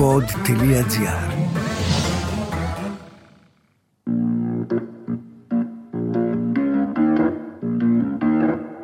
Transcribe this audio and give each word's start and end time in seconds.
pod.gr 0.00 1.32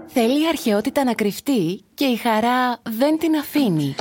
Θέλει 0.07 0.43
η 0.43 0.49
αρχαιότητα 0.49 1.05
να 1.05 1.13
κρυφτεί 1.13 1.81
και 1.95 2.05
η 2.05 2.17
χαρά 2.17 2.81
δεν 2.83 3.19
την 3.19 3.37
αφήνει. 3.37 3.95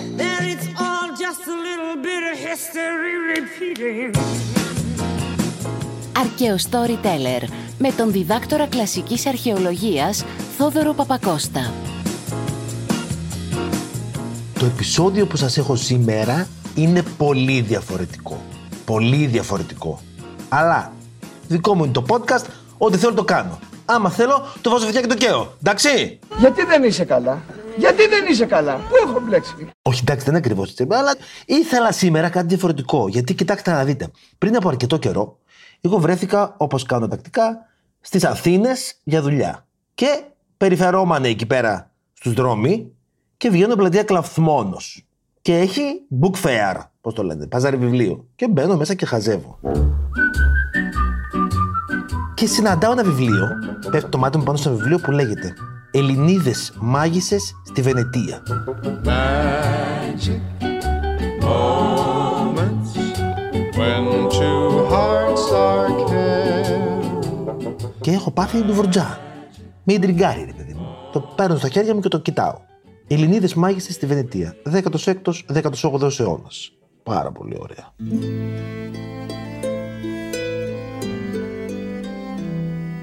Αρκαίο 6.18 6.56
Storyteller 6.56 7.48
με 7.78 7.92
τον 7.92 8.12
διδάκτορα 8.12 8.68
κλασικής 8.68 9.26
αρχαιολογίας 9.26 10.26
Θόδωρο 10.58 10.94
Παπακώστα. 10.94 11.74
Το 14.60 14.66
επεισόδιο 14.66 15.28
που 15.28 15.36
σας 15.36 15.58
έχω 15.58 15.76
σήμερα 15.76 16.48
είναι 16.76 17.04
πολύ 17.18 17.62
διαφορετικό. 17.62 18.42
Πολύ 18.86 19.26
διαφορετικό. 19.26 20.00
Αλλά 20.50 20.94
δικό 21.48 21.76
μου 21.76 21.84
είναι 21.84 21.94
το 21.94 22.06
podcast, 22.08 22.46
ό,τι 22.78 22.98
θέλω 22.98 23.14
το 23.14 23.24
κάνω. 23.24 23.60
Άμα 23.86 24.10
θέλω, 24.10 24.48
το 24.62 24.70
βάζω 24.70 24.86
φωτιά 24.86 25.02
και 25.02 25.08
το 25.08 25.16
καίω. 25.16 25.54
Εντάξει; 25.60 26.20
Γιατί 26.40 26.66
δεν 26.66 26.84
είσαι 26.84 27.06
καλά; 27.06 27.42
Γιατί 27.78 28.08
δεν 28.08 28.26
είσαι 28.30 28.46
καλά; 28.46 28.74
Πού 28.76 28.96
έχω 29.08 29.20
μπλέξει; 29.20 29.54
Όχι, 29.82 30.00
εντάξει, 30.02 30.26
δεν 30.26 30.34
είναι 30.34 30.38
ακριβώς 30.38 30.70
έτσι. 30.70 30.88
Αλλά 30.90 31.16
ήθελα 31.46 31.92
σήμερα 31.92 32.30
κάτι 32.30 32.48
διαφορετικό. 32.48 33.08
Γιατί 33.08 33.34
κοιτάξτε 33.34 33.72
να 33.72 33.84
δείτε. 33.84 34.12
Πριν 34.38 34.56
από 34.56 34.70
αρκετό 34.70 34.98
καιρό, 34.98 35.38
εγώ 35.82 35.98
βρέθηκα, 35.98 36.54
όπως 36.58 36.84
κάνω 36.84 37.08
τακτικά, 37.08 37.58
στις 38.02 38.24
Αθήνες 38.24 39.00
για 39.04 39.22
δουλειά. 39.22 39.66
Και 39.94 40.24
περιφερόμανε 40.58 41.28
εκεί 41.28 41.46
πέρα 41.46 41.92
στους 42.14 42.34
δρόμοι 42.34 42.92
και 43.38 43.50
βγαίνω 43.50 43.76
πλατεία 43.76 44.04
Κλαφθμόνος. 44.04 45.05
Και 45.46 45.58
έχει 45.58 45.82
book 46.22 46.46
fair, 46.46 46.82
πώς 47.02 47.14
το 47.14 47.24
λένε, 47.24 47.48
παζάρι 47.48 47.78
βιβλίο. 47.78 48.26
Και 48.36 48.48
μπαίνω 48.48 48.78
μέσα 48.78 48.94
και 48.94 49.06
χαζεύω. 49.06 49.60
Και 52.34 52.46
συναντάω 52.46 52.92
ένα 52.92 53.04
βιβλίο, 53.04 53.48
πέφτει 53.92 54.10
το 54.10 54.18
μάτι 54.18 54.38
μου 54.38 54.44
πάνω 54.44 54.58
στο 54.58 54.70
βιβλίο 54.76 55.00
που 55.00 55.12
λέγεται 55.12 55.54
Ελληνίδες 55.92 56.74
μάγισσες 56.80 57.56
στη 57.66 57.82
Βενετία. 57.82 58.44
Magic 59.06 60.42
moments 61.42 62.92
when 63.78 64.30
two 64.30 64.92
hearts 64.92 65.46
are 65.52 66.10
caring. 66.10 67.20
Και 68.02 68.12
έχω 68.12 68.32
πάθει 68.32 68.62
του 68.62 68.74
βορτζά. 68.74 69.20
Με 69.84 69.94
ιντριγκάρει, 69.94 70.44
ρε 70.46 70.54
παιδί 70.54 70.74
μου. 70.74 70.88
Το 71.12 71.20
παίρνω 71.20 71.56
στα 71.56 71.70
χέρια 71.70 71.94
μου 71.94 72.00
και 72.00 72.10
το 72.10 72.20
κοιτάω. 72.20 72.74
Ελληνίδες 73.08 73.54
μάγισσες 73.54 73.96
στη 73.96 74.06
Βενετία. 74.06 74.56
16ο-18ο 74.72 76.20
αιώνας. 76.20 76.72
Πάρα 77.04 77.32
πολύ 77.32 77.58
ωραία. 77.60 77.94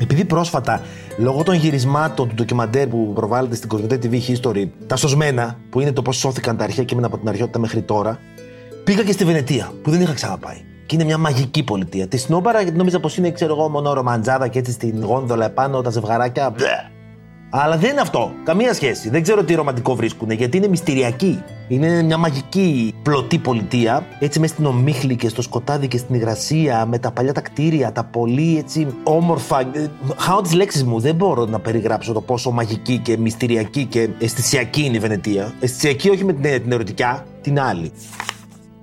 Επειδή 0.00 0.24
πρόσφατα, 0.24 0.82
λόγω 1.18 1.42
των 1.42 1.54
γυρισμάτων 1.54 2.28
του 2.28 2.34
ντοκιμαντέρ 2.34 2.88
που 2.88 3.12
προβάλλεται 3.14 3.54
στην 3.54 3.68
Κορυφαία 3.68 3.98
TV 4.02 4.20
History, 4.28 4.68
τα 4.86 4.96
σωσμένα, 4.96 5.58
που 5.70 5.80
είναι 5.80 5.92
το 5.92 6.02
πώς 6.02 6.16
σώθηκαν 6.16 6.56
τα 6.56 6.64
αρχαία 6.64 6.84
κείμενα 6.84 7.06
από 7.06 7.18
την 7.18 7.28
αρχαιότητα 7.28 7.58
μέχρι 7.58 7.82
τώρα, 7.82 8.18
πήγα 8.84 9.02
και 9.02 9.12
στη 9.12 9.24
Βενετία, 9.24 9.72
που 9.82 9.90
δεν 9.90 10.00
είχα 10.00 10.12
ξαναπάει. 10.12 10.64
Και 10.86 10.94
είναι 10.94 11.04
μια 11.04 11.18
μαγική 11.18 11.62
πολιτεία. 11.62 12.08
Τη 12.08 12.16
Σνόμπαρα, 12.16 12.60
γιατί 12.60 12.76
νόμιζα 12.76 13.00
πως 13.00 13.16
είναι, 13.16 13.30
ξέρω 13.30 13.54
εγώ, 13.54 13.68
μόνο 13.68 13.92
ρομαντζάδα 13.92 14.48
και 14.48 14.58
έτσι 14.58 14.72
στην 14.72 15.04
γόνδολα 15.04 15.44
επάνω 15.44 15.80
τα 15.80 15.90
ζευγαράκια. 15.90 16.50
μπλε. 16.50 16.91
Αλλά 17.54 17.76
δεν 17.76 17.90
είναι 17.90 18.00
αυτό. 18.00 18.32
Καμία 18.44 18.74
σχέση. 18.74 19.10
Δεν 19.10 19.22
ξέρω 19.22 19.44
τι 19.44 19.54
ρομαντικό 19.54 19.94
βρίσκουν, 19.94 20.30
γιατί 20.30 20.56
είναι 20.56 20.68
μυστηριακή. 20.68 21.42
Είναι 21.68 22.02
μια 22.02 22.16
μαγική 22.16 22.94
πλωτή 23.02 23.38
πολιτεία, 23.38 24.06
έτσι 24.18 24.40
μέσα 24.40 24.52
στην 24.52 24.66
ομίχλη 24.66 25.16
και 25.16 25.28
στο 25.28 25.42
σκοτάδι 25.42 25.88
και 25.88 25.98
στην 25.98 26.14
υγρασία, 26.14 26.86
με 26.86 26.98
τα 26.98 27.10
παλιά 27.10 27.32
τα 27.32 27.40
κτίρια, 27.40 27.92
τα 27.92 28.04
πολύ 28.04 28.58
έτσι 28.58 28.86
όμορφα. 29.02 29.60
Ε, 29.60 29.90
Χάω 30.16 30.40
τις 30.40 30.52
λέξεις 30.52 30.84
μου, 30.84 31.00
δεν 31.00 31.14
μπορώ 31.14 31.44
να 31.44 31.60
περιγράψω 31.60 32.12
το 32.12 32.20
πόσο 32.20 32.50
μαγική 32.50 32.98
και 32.98 33.18
μυστηριακή 33.18 33.84
και 33.84 34.08
αισθησιακή 34.18 34.84
είναι 34.84 34.96
η 34.96 35.00
Βενετία. 35.00 35.54
Αισθησιακή 35.60 36.10
όχι 36.10 36.24
με 36.24 36.32
την, 36.32 36.44
έννοια 36.44 36.60
την 36.60 36.72
ερωτικά, 36.72 37.26
την 37.40 37.60
άλλη. 37.60 37.92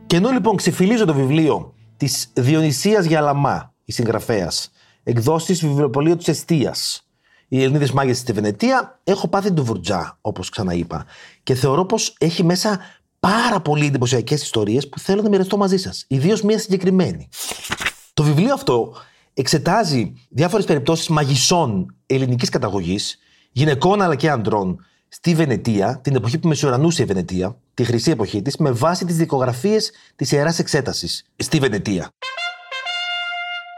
Και 0.05 0.15
ενώ 0.15 0.29
λοιπόν 0.29 0.55
ξεφυλίζω 0.55 1.05
το 1.05 1.13
βιβλίο 1.13 1.73
της 1.97 2.29
Διονυσίας 2.33 3.05
Γιαλαμά, 3.05 3.73
η 3.85 3.91
συγγραφέας, 3.91 4.71
εκδόσεις 5.03 5.65
βιβλιοπωλείο 5.65 6.15
τη 6.15 6.31
Εστίας, 6.31 7.08
οι 7.49 7.63
Ελληνίδες 7.63 7.91
μάγες 7.91 8.17
στη 8.17 8.31
Βενετία, 8.31 8.99
έχω 9.03 9.27
πάθει 9.27 9.51
του 9.51 9.63
βουρτζά, 9.63 10.17
όπως 10.21 10.49
ξαναείπα. 10.49 11.05
Και 11.43 11.53
θεωρώ 11.53 11.85
πως 11.85 12.15
έχει 12.19 12.43
μέσα 12.43 12.79
πάρα 13.19 13.59
πολύ 13.59 13.85
εντυπωσιακές 13.85 14.41
ιστορίες 14.41 14.89
που 14.89 14.99
θέλω 14.99 15.21
να 15.21 15.29
μοιραστώ 15.29 15.57
μαζί 15.57 15.77
σας. 15.77 16.05
Ιδίως 16.07 16.41
μία 16.41 16.59
συγκεκριμένη. 16.59 17.29
Το 18.13 18.23
βιβλίο 18.23 18.53
αυτό 18.53 18.95
εξετάζει 19.33 20.13
διάφορες 20.29 20.65
περιπτώσεις 20.65 21.07
μαγισσών 21.07 21.95
ελληνικής 22.05 22.49
καταγωγής, 22.49 23.17
γυναικών 23.51 24.01
αλλά 24.01 24.15
και 24.15 24.29
ανδρών, 24.29 24.85
στη 25.07 25.35
Βενετία, 25.35 25.99
την 26.03 26.15
εποχή 26.15 26.37
που 26.37 26.47
μεσουρανούσε 26.47 27.01
η 27.01 27.05
Βενετία, 27.05 27.57
τη 27.73 27.83
χρυσή 27.83 28.11
εποχή 28.11 28.41
της, 28.41 28.57
με 28.57 28.71
βάση 28.71 29.05
τις 29.05 29.15
δικογραφίες 29.15 29.91
της 30.15 30.31
ιεράς 30.31 30.59
εξέτασης 30.59 31.25
στη 31.35 31.59
Βενετία. 31.59 32.09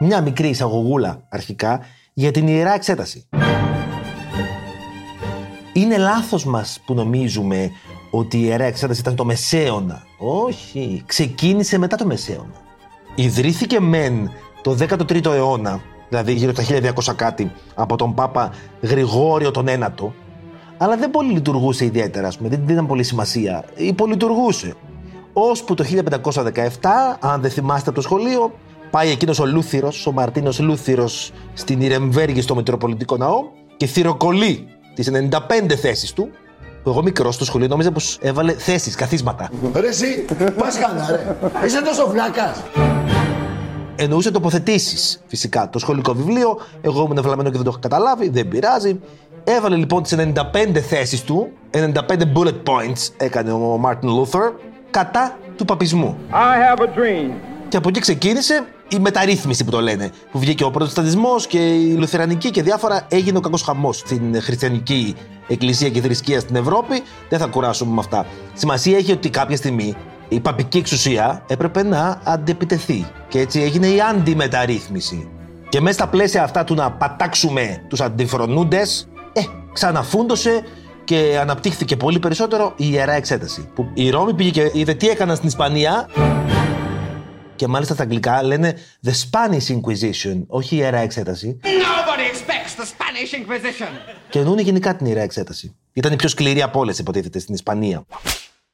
Μια 0.00 0.20
μικρή 0.20 0.48
εισαγωγούλα 0.48 1.26
αρχικά 1.28 1.80
για 2.12 2.30
την 2.30 2.48
ιερά 2.48 2.74
εξέταση. 2.74 3.28
Είναι 5.72 5.96
λάθος 5.96 6.44
μας 6.44 6.80
που 6.84 6.94
νομίζουμε 6.94 7.70
ότι 8.10 8.36
η 8.36 8.42
Ιερά 8.44 8.64
Εξέταση 8.64 9.00
ήταν 9.00 9.14
το 9.14 9.24
Μεσαίωνα. 9.24 10.02
Όχι, 10.18 11.02
ξεκίνησε 11.06 11.78
μετά 11.78 11.96
το 11.96 12.06
Μεσαίωνα. 12.06 12.60
Ιδρύθηκε 13.14 13.80
μεν 13.80 14.30
το 14.62 14.76
13ο 14.80 15.24
αιώνα, 15.24 15.80
δηλαδή 16.08 16.32
γύρω 16.32 16.52
στα 16.52 16.62
1200 16.62 17.14
κάτι, 17.16 17.52
από 17.74 17.96
τον 17.96 18.14
Πάπα 18.14 18.50
Γρηγόριο 18.80 19.50
τον 19.50 19.68
Ένατο, 19.68 20.14
αλλά 20.78 20.96
δεν 20.96 21.10
πολύ 21.10 21.32
λειτουργούσε 21.32 21.84
ιδιαίτερα, 21.84 22.26
ας 22.26 22.36
πούμε, 22.36 22.48
δεν 22.48 22.60
δεν 22.64 22.74
ήταν 22.74 22.86
πολύ 22.86 23.02
σημασία. 23.02 23.64
Υπολειτουργούσε. 23.74 24.74
Ώσπου 25.32 25.74
το 25.74 25.84
1517, 25.84 27.18
αν 27.20 27.40
δεν 27.40 27.50
θυμάστε 27.50 27.88
από 27.88 27.98
το 27.98 28.04
σχολείο, 28.04 28.52
πάει 28.90 29.10
εκείνος 29.10 29.38
ο 29.38 29.46
Λούθυρος, 29.46 30.06
ο 30.06 30.12
Μαρτίνος 30.12 30.60
Λούθυρος, 30.60 31.32
στην 31.52 31.80
Ιρεμβέργη 31.80 32.40
στο 32.40 32.54
Μητροπολιτικό 32.54 33.16
Ναό 33.16 33.42
και 33.76 33.86
θυροκολεί 33.86 34.66
τις 34.94 35.10
95 35.10 35.74
θέσεις 35.74 36.12
του, 36.12 36.30
που 36.82 36.90
εγώ 36.90 37.02
μικρός 37.02 37.34
στο 37.34 37.44
σχολείο 37.44 37.68
νόμιζα 37.68 37.92
πως 37.92 38.18
έβαλε 38.20 38.52
θέσεις, 38.52 38.94
καθίσματα. 38.94 39.50
Ρε 39.74 39.88
εσύ, 39.88 40.24
πας 40.58 40.78
καλά 40.78 41.10
ρε. 41.10 41.36
Είσαι 41.66 41.82
τόσο 41.82 42.06
φλάκας. 42.06 42.62
Εννοούσε 43.96 44.30
τοποθετήσεις. 44.30 45.22
Φυσικά 45.26 45.68
το 45.70 45.78
σχολικό 45.78 46.12
βιβλίο. 46.12 46.58
Εγώ 46.80 47.02
ήμουν 47.02 47.22
βλαμμένο 47.22 47.50
και 47.50 47.56
δεν 47.56 47.64
το 47.64 47.70
είχα 47.70 47.78
καταλάβει. 47.80 48.28
Δεν 48.28 48.48
πειράζει. 48.48 49.00
Έβαλε 49.44 49.76
λοιπόν 49.76 50.02
τις 50.02 50.16
95 50.16 50.78
θέσεις 50.88 51.22
του. 51.22 51.52
95 51.70 51.80
bullet 52.34 52.62
points 52.64 53.08
έκανε 53.16 53.52
ο 53.52 53.58
Μάρτιν 53.58 54.08
Λούθερ 54.08 54.52
κατά 54.90 55.36
του 55.56 55.64
παπισμού. 55.64 56.16
I 56.30 56.76
have 56.76 56.82
a 56.82 56.86
dream. 56.86 57.30
Και 57.68 57.76
από 57.76 57.88
εκεί 57.88 58.00
ξεκίνησε 58.00 58.64
η 58.92 58.98
μεταρρύθμιση 59.00 59.64
που 59.64 59.70
το 59.70 59.80
λένε. 59.80 60.10
Που 60.30 60.38
βγήκε 60.38 60.64
ο 60.64 60.70
Προτεσταντισμό 60.70 61.34
και 61.48 61.58
η 61.58 61.94
Λουθερανική 61.94 62.50
και 62.50 62.62
διάφορα. 62.62 63.06
Έγινε 63.08 63.38
ο 63.38 63.40
κακός 63.40 63.62
χαμός 63.62 63.98
στην 63.98 64.42
χριστιανική 64.42 65.14
εκκλησία 65.48 65.88
και 65.88 66.00
θρησκεία 66.00 66.40
στην 66.40 66.56
Ευρώπη. 66.56 67.02
Δεν 67.28 67.38
θα 67.38 67.46
κουράσουμε 67.46 67.94
με 67.94 68.00
αυτά. 68.00 68.26
Σημασία 68.54 68.96
έχει 68.96 69.12
ότι 69.12 69.30
κάποια 69.30 69.56
στιγμή 69.56 69.96
η 70.28 70.40
παπική 70.40 70.78
εξουσία 70.78 71.44
έπρεπε 71.46 71.82
να 71.82 72.20
αντεπιτεθεί. 72.24 73.06
Και 73.28 73.38
έτσι 73.38 73.60
έγινε 73.60 73.86
η 73.86 74.00
αντιμεταρρύθμιση. 74.00 75.28
Και 75.68 75.80
μέσα 75.80 75.94
στα 75.94 76.08
πλαίσια 76.08 76.42
αυτά 76.42 76.64
του 76.64 76.74
να 76.74 76.90
πατάξουμε 76.92 77.82
τους 77.88 78.00
αντιφρονούντες, 78.00 79.08
ε, 79.32 79.40
ξαναφούντωσε 79.72 80.62
και 81.04 81.38
αναπτύχθηκε 81.40 81.96
πολύ 81.96 82.18
περισσότερο 82.18 82.72
η 82.76 82.88
ιερά 82.90 83.12
εξέταση. 83.12 83.68
Που 83.74 83.90
η 83.94 84.10
Ρώμη 84.10 84.34
πήγε 84.34 84.50
και 84.50 84.78
είδε 84.78 84.94
τι 84.94 85.08
έκαναν 85.08 85.36
στην 85.36 85.48
Ισπανία 85.48 86.08
και 87.62 87.68
μάλιστα 87.68 87.94
στα 87.94 88.02
αγγλικά 88.02 88.42
λένε 88.42 88.76
The 89.06 89.10
Spanish 89.10 89.74
Inquisition, 89.74 90.42
όχι 90.46 90.74
η 90.74 90.78
Ιερά 90.80 90.98
Εξέταση. 90.98 91.60
Nobody 91.62 92.34
expects 92.34 92.80
the 92.80 92.84
Spanish 92.84 93.34
Inquisition. 93.34 93.88
Και 94.28 94.38
εννοούν 94.38 94.58
γενικά 94.58 94.96
την 94.96 95.06
Ιερά 95.06 95.20
Εξέταση. 95.20 95.76
Ήταν 95.92 96.12
η 96.12 96.16
πιο 96.16 96.28
σκληρή 96.28 96.62
από 96.62 96.78
όλες, 96.78 96.98
υποτίθεται, 96.98 97.38
στην 97.38 97.54
Ισπανία. 97.54 98.04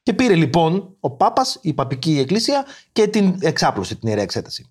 Και 0.02 0.12
πήρε 0.12 0.34
λοιπόν 0.34 0.96
ο 1.00 1.10
Πάπας, 1.10 1.58
η 1.62 1.72
παπική 1.72 2.18
εκκλησία, 2.18 2.64
και 2.92 3.06
την 3.06 3.34
εξάπλωσε 3.40 3.94
την 3.94 4.08
Ιερά 4.08 4.22
Εξέταση. 4.22 4.66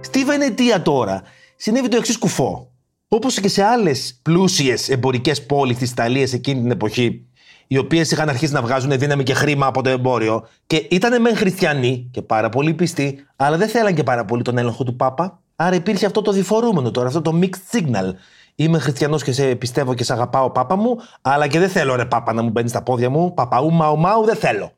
Στη 0.00 0.24
Βενετία 0.24 0.82
τώρα 0.82 1.22
συνέβη 1.56 1.88
το 1.88 1.96
εξής 1.96 2.18
κουφό. 2.18 2.72
Όπως 3.08 3.40
και 3.40 3.48
σε 3.48 3.62
άλλες 3.62 4.18
πλούσιες 4.22 4.88
εμπορικές 4.88 5.46
πόλεις 5.46 5.76
της 5.76 5.90
Ιταλίας 5.90 6.32
εκείνη 6.32 6.60
την 6.60 6.70
εποχή, 6.70 7.26
οι 7.66 7.78
οποίες 7.78 8.10
είχαν 8.10 8.28
αρχίσει 8.28 8.52
να 8.52 8.62
βγάζουν 8.62 8.98
δύναμη 8.98 9.22
και 9.22 9.34
χρήμα 9.34 9.66
από 9.66 9.82
το 9.82 9.90
εμπόριο 9.90 10.46
και 10.66 10.86
ήταν 10.90 11.20
μεν 11.20 11.36
χριστιανοί 11.36 12.08
και 12.10 12.22
πάρα 12.22 12.48
πολύ 12.48 12.74
πιστοί, 12.74 13.26
αλλά 13.36 13.56
δεν 13.56 13.68
θέλαν 13.68 13.94
και 13.94 14.02
πάρα 14.02 14.24
πολύ 14.24 14.42
τον 14.42 14.58
έλεγχο 14.58 14.84
του 14.84 14.96
Πάπα. 14.96 15.38
Άρα 15.56 15.74
υπήρχε 15.74 16.06
αυτό 16.06 16.22
το 16.22 16.32
διφορούμενο 16.32 16.90
τώρα, 16.90 17.06
αυτό 17.06 17.22
το 17.22 17.38
mixed 17.42 17.76
signal. 17.76 18.12
Είμαι 18.56 18.78
χριστιανός 18.78 19.22
και 19.22 19.32
σε 19.32 19.54
πιστεύω 19.54 19.94
και 19.94 20.04
σε 20.04 20.12
αγαπάω, 20.12 20.50
Πάπα 20.50 20.76
μου, 20.76 20.96
αλλά 21.22 21.46
και 21.46 21.58
δεν 21.58 21.68
θέλω 21.68 21.94
ρε 21.94 22.04
Πάπα 22.04 22.32
να 22.32 22.42
μου 22.42 22.50
μπαίνεις 22.50 22.70
στα 22.70 22.82
πόδια 22.82 23.10
μου. 23.10 23.34
Παπαού, 23.34 23.72
μαου, 23.72 23.98
μαου, 23.98 24.24
δεν 24.24 24.36
θέλω. 24.36 24.70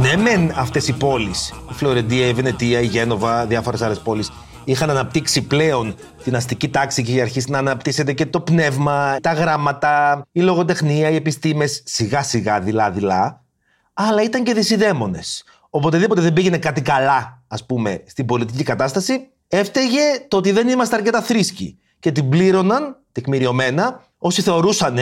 Ναι, 0.00 0.16
μεν 0.16 0.52
αυτές 0.56 0.88
οι 0.88 0.92
πόλεις, 0.92 1.54
η 1.70 1.72
Φλωρεντία, 1.72 2.26
η 2.26 2.32
Βενετία, 2.32 2.80
η 2.80 2.86
Γένοβα, 2.86 3.46
διάφορες 3.46 3.82
άλλες 3.82 3.98
πόλεις, 3.98 4.30
είχαν 4.64 4.90
αναπτύξει 4.90 5.42
πλέον 5.42 5.94
την 6.24 6.36
αστική 6.36 6.68
τάξη 6.68 7.02
και 7.02 7.10
είχε 7.10 7.20
αρχίσει 7.20 7.50
να 7.50 7.58
αναπτύσσεται 7.58 8.12
και 8.12 8.26
το 8.26 8.40
πνεύμα, 8.40 9.16
τα 9.20 9.32
γράμματα, 9.32 10.22
η 10.32 10.40
λογοτεχνία, 10.40 11.10
οι 11.10 11.14
επιστήμες, 11.14 11.82
σιγά 11.84 12.22
σιγά 12.22 12.60
δειλά-δειλά, 12.60 13.44
αλλά 13.92 14.22
ήταν 14.22 14.44
και 14.44 14.54
δυσιδαίμονες. 14.54 15.44
Οποτεδήποτε 15.70 16.20
δεν 16.20 16.32
πήγαινε 16.32 16.58
κάτι 16.58 16.82
καλά, 16.82 17.42
ας 17.48 17.66
πούμε, 17.66 18.02
στην 18.06 18.26
πολιτική 18.26 18.62
κατάσταση, 18.62 19.28
έφταιγε 19.48 20.26
το 20.28 20.36
ότι 20.36 20.52
δεν 20.52 20.68
είμαστε 20.68 20.96
αρκετά 20.96 21.22
θρήσκοι. 21.22 21.78
Και 21.98 22.12
την 22.12 22.28
πλήρωναν 22.28 22.96
τεκμηριωμένα 23.12 24.04
όσοι 24.18 24.42
θεωρούσαν 24.42 24.98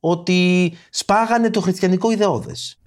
ότι 0.00 0.72
σπάγανε 0.90 1.50
το 1.50 1.60
χριστιανικό 1.60 2.10
ιδεώδες. 2.10 2.79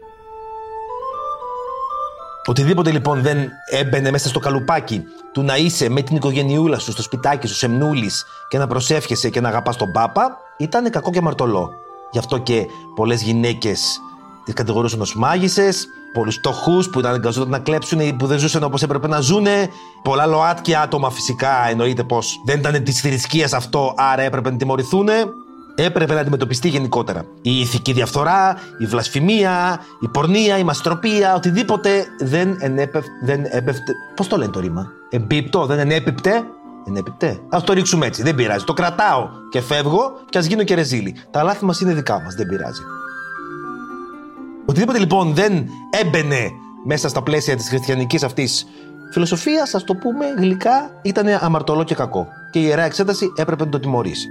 Οτιδήποτε 2.45 2.91
λοιπόν 2.91 3.21
δεν 3.21 3.49
έμπαινε 3.69 4.11
μέσα 4.11 4.27
στο 4.27 4.39
καλουπάκι 4.39 5.03
του 5.31 5.43
να 5.43 5.57
είσαι 5.57 5.89
με 5.89 6.01
την 6.01 6.15
οικογενειούλα 6.15 6.79
σου 6.79 6.91
στο 6.91 7.01
σπιτάκι 7.01 7.47
σου 7.47 7.55
σεμνούλη 7.55 8.11
και 8.47 8.57
να 8.57 8.67
προσεύχεσαι 8.67 9.29
και 9.29 9.41
να 9.41 9.47
αγαπάς 9.47 9.75
τον 9.75 9.91
Πάπα, 9.91 10.37
ήταν 10.57 10.89
κακό 10.89 11.11
και 11.11 11.17
αμαρτωλό. 11.17 11.69
Γι' 12.11 12.17
αυτό 12.17 12.37
και 12.37 12.65
πολλές 12.95 13.21
γυναίκες 13.21 13.99
τις 14.45 14.53
κατηγορούσαν 14.53 15.01
ως 15.01 15.15
μάγισσες, 15.15 15.87
πολλούς 16.13 16.35
φτωχούς 16.35 16.89
που 16.89 16.99
ήταν 16.99 17.11
αναγκαζόταν 17.11 17.49
να 17.49 17.59
κλέψουν 17.59 17.99
ή 17.99 18.13
που 18.13 18.27
δεν 18.27 18.39
ζούσαν 18.39 18.63
όπως 18.63 18.81
έπρεπε 18.81 19.07
να 19.07 19.19
ζουν. 19.19 19.47
Πολλά 20.03 20.25
ΛΟΑΤΚΙ 20.25 20.75
άτομα 20.75 21.09
φυσικά 21.09 21.69
εννοείται 21.69 22.03
πως 22.03 22.41
δεν 22.45 22.59
ήταν 22.59 22.83
της 22.83 23.01
θρησκείας 23.01 23.53
αυτό, 23.53 23.93
άρα 23.97 24.21
έπρεπε 24.21 24.51
να 24.51 24.57
τιμωρηθούν 24.57 25.07
έπρεπε 25.75 26.13
να 26.13 26.19
αντιμετωπιστεί 26.19 26.67
γενικότερα. 26.67 27.25
Η 27.41 27.59
ηθική 27.59 27.93
διαφθορά, 27.93 28.57
η 28.77 28.85
βλασφημία, 28.85 29.79
η 29.99 30.07
πορνεία, 30.07 30.57
η 30.57 30.63
μαστροπία, 30.63 31.35
οτιδήποτε 31.35 32.05
δεν, 32.19 32.57
ενέπευ, 32.59 33.05
δεν 33.23 33.43
έπεφτε. 33.43 33.93
Πώς 34.15 34.27
το 34.27 34.37
λένε 34.37 34.51
το 34.51 34.59
ρήμα, 34.59 34.91
Εμπίπτω, 35.09 35.65
δεν 35.65 35.79
ενέπιπτε; 35.79 36.43
Ενέπιπτε. 36.87 37.39
Α 37.49 37.61
το 37.63 37.73
ρίξουμε 37.73 38.05
έτσι, 38.05 38.23
δεν 38.23 38.35
πειράζει. 38.35 38.65
Το 38.65 38.73
κρατάω 38.73 39.29
και 39.49 39.61
φεύγω 39.61 40.11
και 40.29 40.37
ας 40.37 40.45
γίνω 40.45 40.63
και 40.63 40.75
ρεζίλη. 40.75 41.15
Τα 41.31 41.43
λάθη 41.43 41.65
μας 41.65 41.79
είναι 41.79 41.93
δικά 41.93 42.21
μας, 42.21 42.35
δεν 42.35 42.47
πειράζει. 42.47 42.81
Οτιδήποτε 44.65 44.99
λοιπόν 44.99 45.33
δεν 45.33 45.65
έμπαινε 46.03 46.49
μέσα 46.85 47.09
στα 47.09 47.21
πλαίσια 47.21 47.55
της 47.55 47.67
χριστιανικής 47.69 48.23
αυτής 48.23 48.65
φιλοσοφίας, 49.13 49.73
ας 49.73 49.83
το 49.83 49.95
πούμε 49.95 50.25
γλυκά, 50.37 50.89
ήταν 51.01 51.27
αμαρτωλό 51.39 51.83
και 51.83 51.95
κακό. 51.95 52.27
Και 52.51 52.59
η 52.59 52.63
ιερά 52.65 52.83
εξέταση 52.83 53.33
έπρεπε 53.35 53.63
να 53.63 53.69
το 53.69 53.79
τιμωρήσει. 53.79 54.27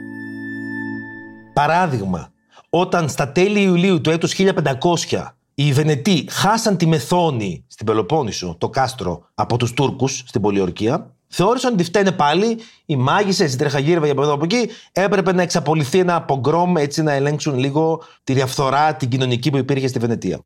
Παράδειγμα, 1.53 2.33
όταν 2.71 3.09
στα 3.09 3.33
τέλη 3.33 3.63
Ιουλίου 3.63 4.01
του 4.01 4.11
έτους 4.11 4.35
1500 4.39 5.35
οι 5.55 5.73
Βενετοί 5.73 6.27
χάσαν 6.31 6.77
τη 6.77 6.87
Μεθόνη 6.87 7.65
στην 7.67 7.87
Πελοπόννησο, 7.87 8.55
το 8.59 8.69
κάστρο, 8.69 9.29
από 9.35 9.57
τους 9.57 9.73
Τούρκους 9.73 10.23
στην 10.27 10.41
Πολιορκία, 10.41 11.11
θεώρησαν 11.29 11.73
ότι 11.73 11.85
φταίνε 11.85 12.13
πάλι 12.13 12.59
οι 12.87 12.97
μάγισσες, 12.97 13.53
οι 13.53 13.57
τρεχαγύρευα 13.57 14.07
για 14.07 14.15
εδώ 14.19 14.33
από 14.33 14.45
εκεί. 14.45 14.69
Έπρεπε 14.93 15.33
να 15.33 15.43
εξαπολυθεί 15.43 15.99
ένα 15.99 16.23
πογκρόμ 16.23 16.77
έτσι 16.77 17.03
να 17.03 17.13
ελέγξουν 17.13 17.59
λίγο 17.59 18.03
τη 18.25 18.33
διαφθορά, 18.33 18.95
την 18.95 19.09
κοινωνική 19.09 19.51
που 19.51 19.57
υπήρχε 19.57 19.87
στη 19.87 19.99
Βενετία. 19.99 20.39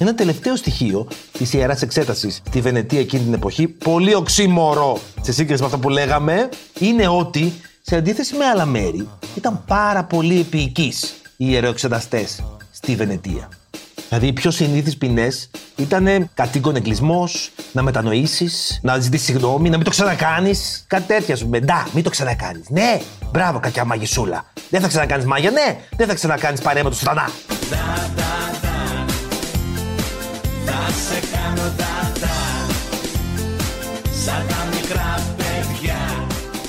Ένα 0.00 0.14
τελευταίο 0.14 0.56
στοιχείο 0.56 1.08
της 1.32 1.52
ιεράς 1.52 1.82
εξέτασης 1.82 2.42
στη 2.46 2.60
Βενετία 2.60 3.00
εκείνη 3.00 3.22
την 3.22 3.32
εποχή, 3.32 3.68
πολύ 3.68 4.14
οξύμορο 4.14 4.98
σε 5.20 5.32
σύγκριση 5.32 5.60
με 5.60 5.66
αυτό 5.66 5.78
που 5.78 5.88
λέγαμε, 5.88 6.48
είναι 6.78 7.08
ότι 7.08 7.52
σε 7.88 7.96
αντίθεση 7.96 8.36
με 8.36 8.44
άλλα 8.44 8.64
μέρη, 8.64 9.08
ήταν 9.36 9.62
πάρα 9.66 10.04
πολύ 10.04 10.40
επίοικείς 10.40 11.14
οι 11.36 11.46
ιεροεξεταστές 11.50 12.44
στη 12.70 12.96
Βενετία. 12.96 13.48
Δηλαδή, 14.08 14.26
οι 14.26 14.32
πιο 14.32 14.50
συνήθεις 14.50 14.96
ποινές 14.96 15.50
ήταν 15.76 16.30
κατοίκον 16.34 16.76
εγκλισμός, 16.76 17.50
να 17.72 17.82
μετανοήσεις, 17.82 18.80
να 18.82 18.98
ζητήσεις 18.98 19.26
συγγνώμη, 19.26 19.68
να 19.68 19.76
μην 19.76 19.84
το 19.84 19.90
ξανακάνεις. 19.90 20.84
Κάτι 20.86 21.06
τέτοια 21.06 21.36
σου 21.36 21.44
πούμε. 21.44 21.60
Ντά, 21.60 21.88
μην 21.92 22.04
το 22.04 22.10
ξανακάνεις. 22.10 22.68
Ναι, 22.68 23.00
μπράβο, 23.32 23.60
κακιά 23.60 23.84
μαγισούλα. 23.84 24.44
Δεν 24.70 24.80
θα 24.80 24.88
ξανακάνεις 24.88 25.24
μάγια, 25.24 25.50
ναι, 25.50 25.76
δεν 25.96 26.06
θα 26.06 26.14
ξανακάνεις 26.14 26.60
παρέα 26.60 26.84
του 26.84 26.94
Θα 26.94 27.30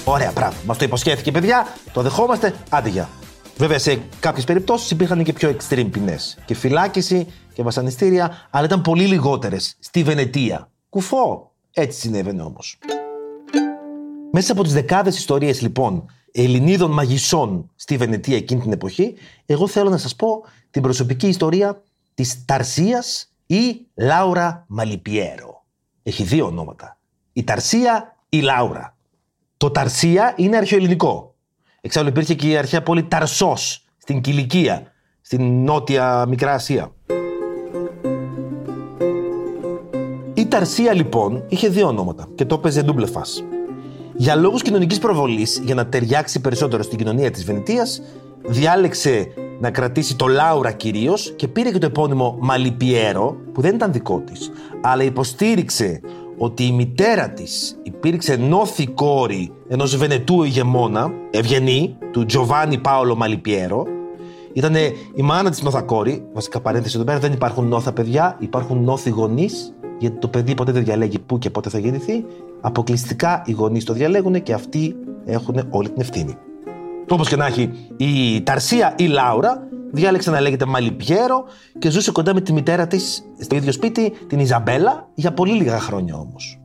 Ωραία, 0.10 0.32
μπράβο. 0.32 0.58
Μας 0.66 0.78
το 0.78 0.86
υποσχέθηκε, 0.86 1.32
παιδιά. 1.32 1.68
Το 1.94 2.02
δεχόμαστε. 2.02 2.54
Άντε 2.70 2.90
γεια. 2.90 3.10
Βέβαια, 3.58 3.80
σε 3.80 4.02
κάποιες 4.20 4.46
περιπτώσεις 4.46 4.92
υπήρχαν 4.92 5.24
και 5.24 5.34
πιο 5.34 5.56
extreme 5.56 5.88
ποινές. 5.92 6.38
Και 6.46 6.56
φυλάκιση 6.56 7.28
και 7.54 7.64
βασανιστήρια, 7.64 8.48
αλλά 8.50 8.66
ήταν 8.66 8.82
πολύ 8.82 9.06
λιγότερες 9.06 9.76
στη 9.80 10.04
Βενετία. 10.04 10.70
Κουφό. 10.90 11.52
Έτσι 11.74 12.00
συνέβαινε 12.00 12.42
όμως. 12.42 12.80
Μέσα 14.32 14.52
από 14.52 14.64
τις 14.64 14.74
δεκάδες 14.74 15.18
ιστορίες 15.18 15.62
λοιπόν 15.62 16.06
Ελληνίδων 16.32 16.92
μαγισσών 16.92 17.72
στη 17.76 17.98
Βενετία 17.98 18.36
εκείνη 18.36 18.62
την 18.62 18.72
εποχή, 18.72 19.14
εγώ 19.46 19.68
θέλω 19.68 19.90
να 19.90 19.98
σας 19.98 20.16
πω 20.16 20.44
την 20.72 20.82
προσωπική 20.82 21.28
ιστορία 21.28 21.84
της 22.14 22.46
Ταρσίας 22.46 23.34
ή 23.46 23.88
Λάουρα 23.96 24.66
Μαλιπιέρο. 24.68 25.66
Έχει 26.04 26.24
δύο 26.24 26.46
ονόματα. 26.46 26.98
Η 27.34 27.44
Ταρσία 27.44 28.16
ή 28.30 28.42
Λάουρα. 28.42 28.98
Το 29.60 29.72
Ταρσία 29.72 30.34
είναι 30.36 30.58
αρχαιοελληνικό. 30.58 31.36
Εξάλλου 31.82 32.08
υπήρχε 32.08 32.34
και 32.34 32.48
η 32.48 32.58
αρχαία 32.58 32.84
πόλη 32.84 33.04
Ταρσός 33.04 33.86
στην 33.98 34.22
Κιλικία, 34.22 34.92
στην 35.22 35.64
νότια 35.64 36.26
Μικρά 36.28 36.54
Ασία. 36.54 36.92
Η 40.34 40.46
Ταρσία 40.46 40.94
λοιπόν 40.94 41.46
είχε 41.48 41.68
δύο 41.70 41.88
ονόματα 41.88 42.28
και 42.36 42.46
το 42.46 42.56
έπαιζε 42.56 42.82
ντούμπλεφα. 42.82 43.22
Για 44.14 44.36
λόγους 44.36 44.62
κοινωνικής 44.62 45.00
προβολής, 45.00 45.62
για 45.64 45.76
να 45.76 45.88
ταιριάξει 45.88 46.42
περισσότερο 46.42 46.84
στην 46.84 46.98
κοινωνία 46.98 47.32
της 47.32 47.46
Βενετίας, 47.46 48.02
διάλεξε 48.46 49.28
να 49.60 49.72
κρατήσει 49.72 50.16
το 50.16 50.28
Λάουρα 50.28 50.72
κυρίως 50.72 51.34
και 51.36 51.48
πήρε 51.48 51.72
και 51.72 51.78
το 51.78 51.86
επώνυμο 51.86 52.38
Μαλιπιέρο, 52.40 53.38
που 53.54 53.62
δεν 53.62 53.76
ήταν 53.76 53.92
δικό 53.92 54.20
της, 54.20 54.52
αλλά 54.82 55.04
υποστήριξε 55.04 56.02
ότι 56.40 56.64
η 56.64 56.72
μητέρα 56.72 57.30
της 57.30 57.80
υπήρξε 57.84 58.36
νόθη 58.36 58.88
κόρη 58.88 59.52
ενός 59.68 59.98
Βενετού 59.98 60.44
ηγεμόνα, 60.44 61.12
ευγενή, 61.32 61.98
του 62.12 62.26
Τζοβάνι 62.26 62.78
Πάολο 62.78 63.16
Μαλιπιέρο. 63.16 63.86
Ήταν 64.54 64.76
η 65.16 65.22
μάνα 65.22 65.50
της 65.50 65.62
νόθα 65.62 65.82
κόρη. 65.82 66.26
Βασικά 66.34 66.60
παρένθεση 66.60 66.96
εδώ 66.96 67.06
πέρα 67.06 67.20
δεν 67.20 67.32
υπάρχουν 67.32 67.68
νόθα 67.68 67.94
παιδιά, 67.94 68.36
υπάρχουν 68.40 68.84
νόθοι 68.84 69.10
γονείς, 69.10 69.74
γιατί 70.00 70.18
το 70.18 70.28
παιδί 70.28 70.54
ποτέ 70.54 70.72
δεν 70.72 70.84
διαλέγει 70.84 71.20
πού 71.20 71.38
και 71.38 71.50
πότε 71.50 71.70
θα 71.70 71.80
γεννηθεί. 71.80 72.26
Αποκλειστικά 72.62 73.42
οι 73.46 73.52
γονείς 73.52 73.84
το 73.84 73.94
διαλέγουν 73.94 74.44
και 74.44 74.54
αυτοί 74.54 74.96
έχουν 75.26 75.68
όλη 75.70 75.90
την 75.90 76.02
ευθύνη. 76.02 76.38
Όπω 77.10 77.24
και 77.24 77.36
να 77.36 77.46
έχει, 77.46 77.70
η 77.98 78.42
Ταρσία 78.42 78.94
ή 78.98 79.08
Λάουρα 79.08 79.68
διάλεξε 79.92 80.32
να 80.32 80.42
λέγεται 80.42 80.66
Μαλιπιέρο 80.66 81.44
και 81.80 81.90
ζούσε 81.90 82.12
κοντά 82.12 82.34
με 82.34 82.42
τη 82.42 82.54
μητέρα 82.54 82.88
της 82.88 83.24
στο 83.40 83.56
ίδιο 83.56 83.72
σπίτι, 83.72 84.14
την 84.28 84.40
Ιζαμπέλα, 84.40 85.10
για 85.14 85.34
πολύ 85.34 85.54
λίγα 85.54 85.80
χρόνια 85.80 86.16
όμως. 86.16 86.60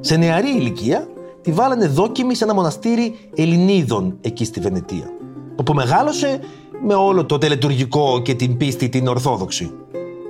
Σε 0.00 0.16
νεαρή 0.16 0.48
ηλικία 0.48 1.08
τη 1.40 1.52
βάλανε 1.52 1.86
δόκιμη 1.86 2.34
σε 2.34 2.44
ένα 2.44 2.54
μοναστήρι 2.54 3.14
Ελληνίδων 3.34 4.18
εκεί 4.20 4.44
στη 4.44 4.60
Βενετία, 4.60 5.10
όπου 5.56 5.74
μεγάλωσε 5.74 6.40
με 6.82 6.94
όλο 6.94 7.24
το 7.24 7.38
τελετουργικό 7.38 8.20
και 8.22 8.34
την 8.34 8.56
πίστη 8.56 8.88
την 8.88 9.08
Ορθόδοξη. 9.08 9.70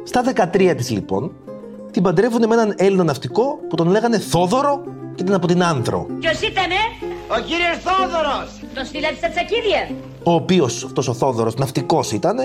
Στα 0.04 0.22
13 0.52 0.74
της 0.76 0.90
λοιπόν, 0.90 1.32
την 1.90 2.02
παντρεύουν 2.02 2.46
με 2.48 2.54
έναν 2.54 2.74
Έλληνο 2.76 3.04
ναυτικό 3.04 3.58
που 3.68 3.76
τον 3.76 3.88
λέγανε 3.88 4.18
Θόδωρο 4.18 4.82
και 5.18 5.25
ήταν 5.25 5.37
από 5.37 5.46
την 5.46 5.62
Άνθρο. 5.62 6.06
Ποιος 6.20 6.40
ήτανε; 6.40 6.75
Ο 7.28 7.40
κύριος 7.40 7.78
Θόδωρος. 7.82 8.60
Το 8.75 8.84
στείλατε 8.84 9.14
στα 9.14 9.28
τσακίδια. 9.28 9.88
Ο 10.22 10.32
οποίος 10.32 10.84
αυτός 10.84 11.08
ο 11.08 11.14
Θόδωρος 11.14 11.54
ναυτικός 11.54 12.12
ήταν, 12.12 12.37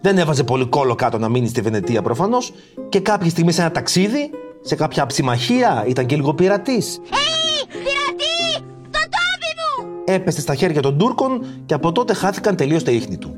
δεν 0.00 0.18
έβαζε 0.18 0.44
πολύ 0.44 0.66
κόλλο 0.66 0.94
κάτω 0.94 1.18
να 1.18 1.28
μείνει 1.28 1.48
στη 1.48 1.60
Βενετία 1.60 2.02
προφανώς 2.02 2.52
και 2.88 3.00
κάποια 3.00 3.30
στιγμή 3.30 3.52
σε 3.52 3.60
ένα 3.60 3.70
ταξίδι, 3.70 4.30
σε 4.60 4.74
κάποια 4.74 5.06
ψημαχία, 5.06 5.84
ήταν 5.88 6.06
και 6.06 6.16
λίγο 6.16 6.34
πειρατής. 6.34 7.00
Hey, 7.10 7.66
πειρατή! 7.68 8.66
Το 8.90 8.98
τόπι 9.00 9.50
μου! 9.58 9.92
Έπεσε 10.04 10.40
στα 10.40 10.54
χέρια 10.54 10.82
των 10.82 10.98
Τούρκων 10.98 11.44
και 11.66 11.74
από 11.74 11.92
τότε 11.92 12.14
χάθηκαν 12.14 12.56
τελείως 12.56 12.84
τα 12.84 12.90
ίχνη 12.90 13.16
του. 13.18 13.36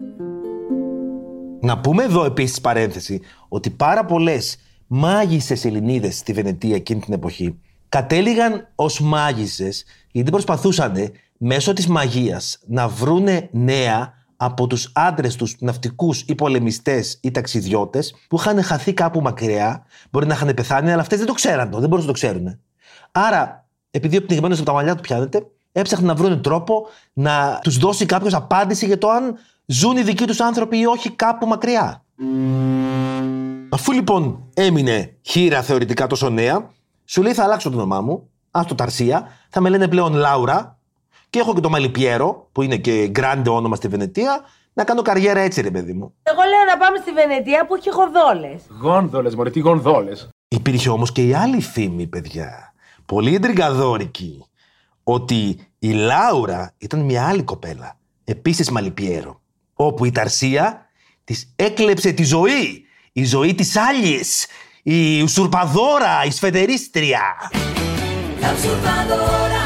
Να 1.61 1.79
πούμε 1.79 2.03
εδώ 2.03 2.25
επίσης 2.25 2.61
παρένθεση 2.61 3.21
ότι 3.49 3.71
πάρα 3.71 4.05
πολλές 4.05 4.57
μάγισσες 4.87 5.65
Ελληνίδες 5.65 6.17
στη 6.17 6.33
Βενετία 6.33 6.75
εκείνη 6.75 7.01
την 7.01 7.15
εποχή 7.15 7.59
κατέληγαν 7.89 8.69
ως 8.75 9.01
μάγισσες 9.01 9.85
γιατί 10.11 10.31
προσπαθούσαν 10.31 10.95
μέσω 11.39 11.73
της 11.73 11.87
μαγείας 11.87 12.59
να 12.67 12.89
βρούνε 12.89 13.49
νέα 13.53 14.15
από 14.37 14.67
τους 14.67 14.91
άντρες 14.95 15.37
τους 15.37 15.57
ναυτικούς 15.61 16.21
ή 16.21 16.35
πολεμιστές 16.35 17.19
ή 17.23 17.31
ταξιδιώτες 17.31 18.15
που 18.29 18.37
είχαν 18.37 18.63
χαθεί 18.63 18.93
κάπου 18.93 19.21
μακριά, 19.21 19.87
μπορεί 20.11 20.27
να 20.27 20.35
είχαν 20.35 20.55
πεθάνει, 20.55 20.93
αλλά 20.93 21.01
αυτές 21.01 21.19
δεν 21.19 21.27
το 21.27 21.33
ξέραν 21.33 21.71
το, 21.71 21.79
δεν 21.79 21.89
μπορούσαν 21.89 22.11
να 22.11 22.15
το 22.15 22.27
ξέρουν. 22.27 22.61
Άρα, 23.13 23.69
επειδή 23.91 24.17
ο 24.17 24.23
πνιγμένος 24.23 24.57
από 24.59 24.67
τα 24.67 24.73
μαλλιά 24.73 24.95
του 24.95 25.01
πιάνεται, 25.01 25.47
έψαχναν 25.73 26.07
να 26.07 26.15
βρουν 26.15 26.43
τρόπο 26.43 26.87
να 27.13 27.59
τους 27.63 27.77
δώσει 27.77 28.07
κάποιος 28.07 28.35
απάντηση 28.35 28.87
για 28.87 28.99
το 28.99 29.09
αν 29.09 29.37
ζουν 29.67 29.97
οι 29.97 30.03
δικοί 30.03 30.25
τους 30.25 30.41
άνθρωποι 30.41 30.79
ή 30.79 30.87
όχι 30.87 31.11
κάπου 31.11 31.47
μακριά. 31.47 32.05
Αφού 33.69 33.93
λοιπόν 33.93 34.45
έμεινε 34.55 35.17
χείρα 35.23 35.63
θεωρητικά 35.63 36.07
τόσο 36.07 36.29
νέα, 36.29 36.71
σου 37.07 37.23
λέει 37.23 37.33
θα 37.33 37.45
αλλάξω 37.45 37.71
το 37.71 37.77
όνομά 37.77 38.01
μου, 38.01 38.31
άστο 38.51 38.75
Ταρσία, 38.75 39.29
θα 39.49 39.61
με 39.61 39.69
λένε 39.69 39.89
πλέον 39.89 40.15
Λάουρα. 40.15 40.79
Και 41.31 41.39
έχω 41.39 41.55
και 41.55 41.61
το 41.61 41.69
Μαλιπιέρο, 41.69 42.49
που 42.53 42.63
είναι 42.63 42.77
και 42.77 43.09
γκράντε 43.09 43.51
όνομα 43.51 43.77
στη 43.77 43.89
Βενετία, 43.89 44.41
να 44.73 44.85
κάνω 44.85 45.03
καριέρα 45.03 45.41
έτσι 45.41 45.61
ρε 45.61 45.71
παιδί 45.71 45.93
μου. 45.93 46.15
Εγώ 46.23 46.41
λέω 46.41 46.65
να 46.75 46.77
πάμε 46.77 46.97
στη 46.97 47.13
Βενετία 47.13 47.67
που 47.67 47.75
έχει 47.75 47.89
γοδόλε. 47.91 48.57
Γόνδολες, 48.81 49.35
μωρέ, 49.35 49.51
τι 49.51 49.61
γονδόλες. 49.61 50.29
Υπήρχε 50.49 50.89
όμως 50.89 51.13
και 51.13 51.23
η 51.23 51.35
άλλη 51.35 51.61
φήμη, 51.61 52.07
παιδιά, 52.07 52.75
πολύ 53.07 53.35
εντριγκαδόρικη, 53.35 54.45
ότι 55.03 55.59
η 55.79 55.93
Λάουρα 55.93 56.75
ήταν 56.79 57.01
μια 57.01 57.27
άλλη 57.27 57.43
κοπέλα, 57.43 57.99
επίσης 58.25 58.71
Μαλιπιέρο, 58.71 59.41
όπου 59.75 60.05
η 60.05 60.11
Ταρσία 60.11 60.87
της 61.25 61.53
έκλεψε 61.57 62.13
τη 62.13 62.25
ζωή, 62.25 62.85
η 63.13 63.25
ζωή 63.25 63.55
της 63.55 63.77
άλλης, 63.77 64.47
η 64.89 65.23
ουσουρπαδόρα, 65.23 66.25
η 66.27 66.31
σφετερίστρια. 66.31 67.21
La 68.43 68.51
usurpadora 68.57 69.65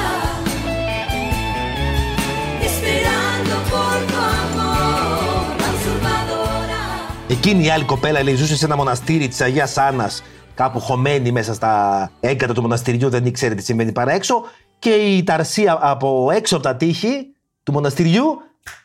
Esperando 2.69 3.55
por 3.71 3.97
tu 4.11 4.19
amor 4.41 5.45
La 5.63 5.69
usurpadora 5.77 6.81
Εκείνη 7.29 7.65
η 7.65 7.71
άλλη 7.71 7.85
κοπέλα 7.85 8.23
λέει, 8.23 8.35
ζούσε 8.35 8.57
σε 8.57 8.65
ένα 8.65 8.77
μοναστήρι 8.77 9.29
της 9.29 9.41
Αγίας 9.41 9.77
Άννας, 9.77 10.23
κάπου 10.55 10.81
χωμένη 10.81 11.33
μέσα 11.33 11.55
στα 11.55 12.11
έγκατα 12.21 12.55
του 12.55 12.61
μοναστηριού, 12.61 13.09
δεν 13.09 13.27
ήξερε 13.27 13.55
τι 13.55 13.63
συμβαίνει 13.63 13.93
παρά 13.93 14.13
έξω. 14.13 14.43
Και 14.79 14.91
η 14.91 15.23
Ταρσία 15.23 15.79
από 15.81 16.31
έξω 16.35 16.55
από 16.55 16.65
τα 16.65 16.77
τείχη 16.77 17.27
του 17.63 17.73
μοναστηριού, 17.73 18.25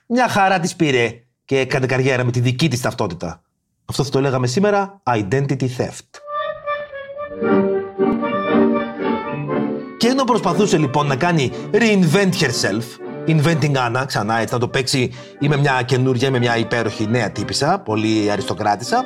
μια 0.07 0.27
χαρά 0.27 0.59
της 0.59 0.75
πήρε 0.75 1.13
και 1.45 1.59
έκανε 1.59 1.85
καριέρα 1.85 2.23
με 2.23 2.31
τη 2.31 2.39
δική 2.39 2.67
της 2.67 2.81
ταυτότητα. 2.81 3.41
Αυτό 3.85 4.03
θα 4.03 4.09
το 4.09 4.21
λέγαμε 4.21 4.47
σήμερα 4.47 5.01
identity 5.03 5.67
theft. 5.77 6.24
Και 9.97 10.07
ενώ 10.07 10.23
προσπαθούσε 10.23 10.77
λοιπόν 10.77 11.07
να 11.07 11.15
κάνει 11.15 11.51
reinvent 11.71 12.33
herself, 12.39 12.83
inventing 13.27 13.75
Anna, 13.75 14.03
ξανά 14.05 14.39
έτσι 14.39 14.53
να 14.53 14.59
το 14.59 14.67
παίξει, 14.67 15.11
είμαι 15.39 15.57
μια 15.57 15.81
καινούργια, 15.85 16.27
είμαι 16.27 16.39
μια 16.39 16.57
υπέροχη 16.57 17.07
νέα 17.09 17.31
τύπησα, 17.31 17.81
πολύ 17.85 18.31
αριστοκράτησα, 18.31 19.03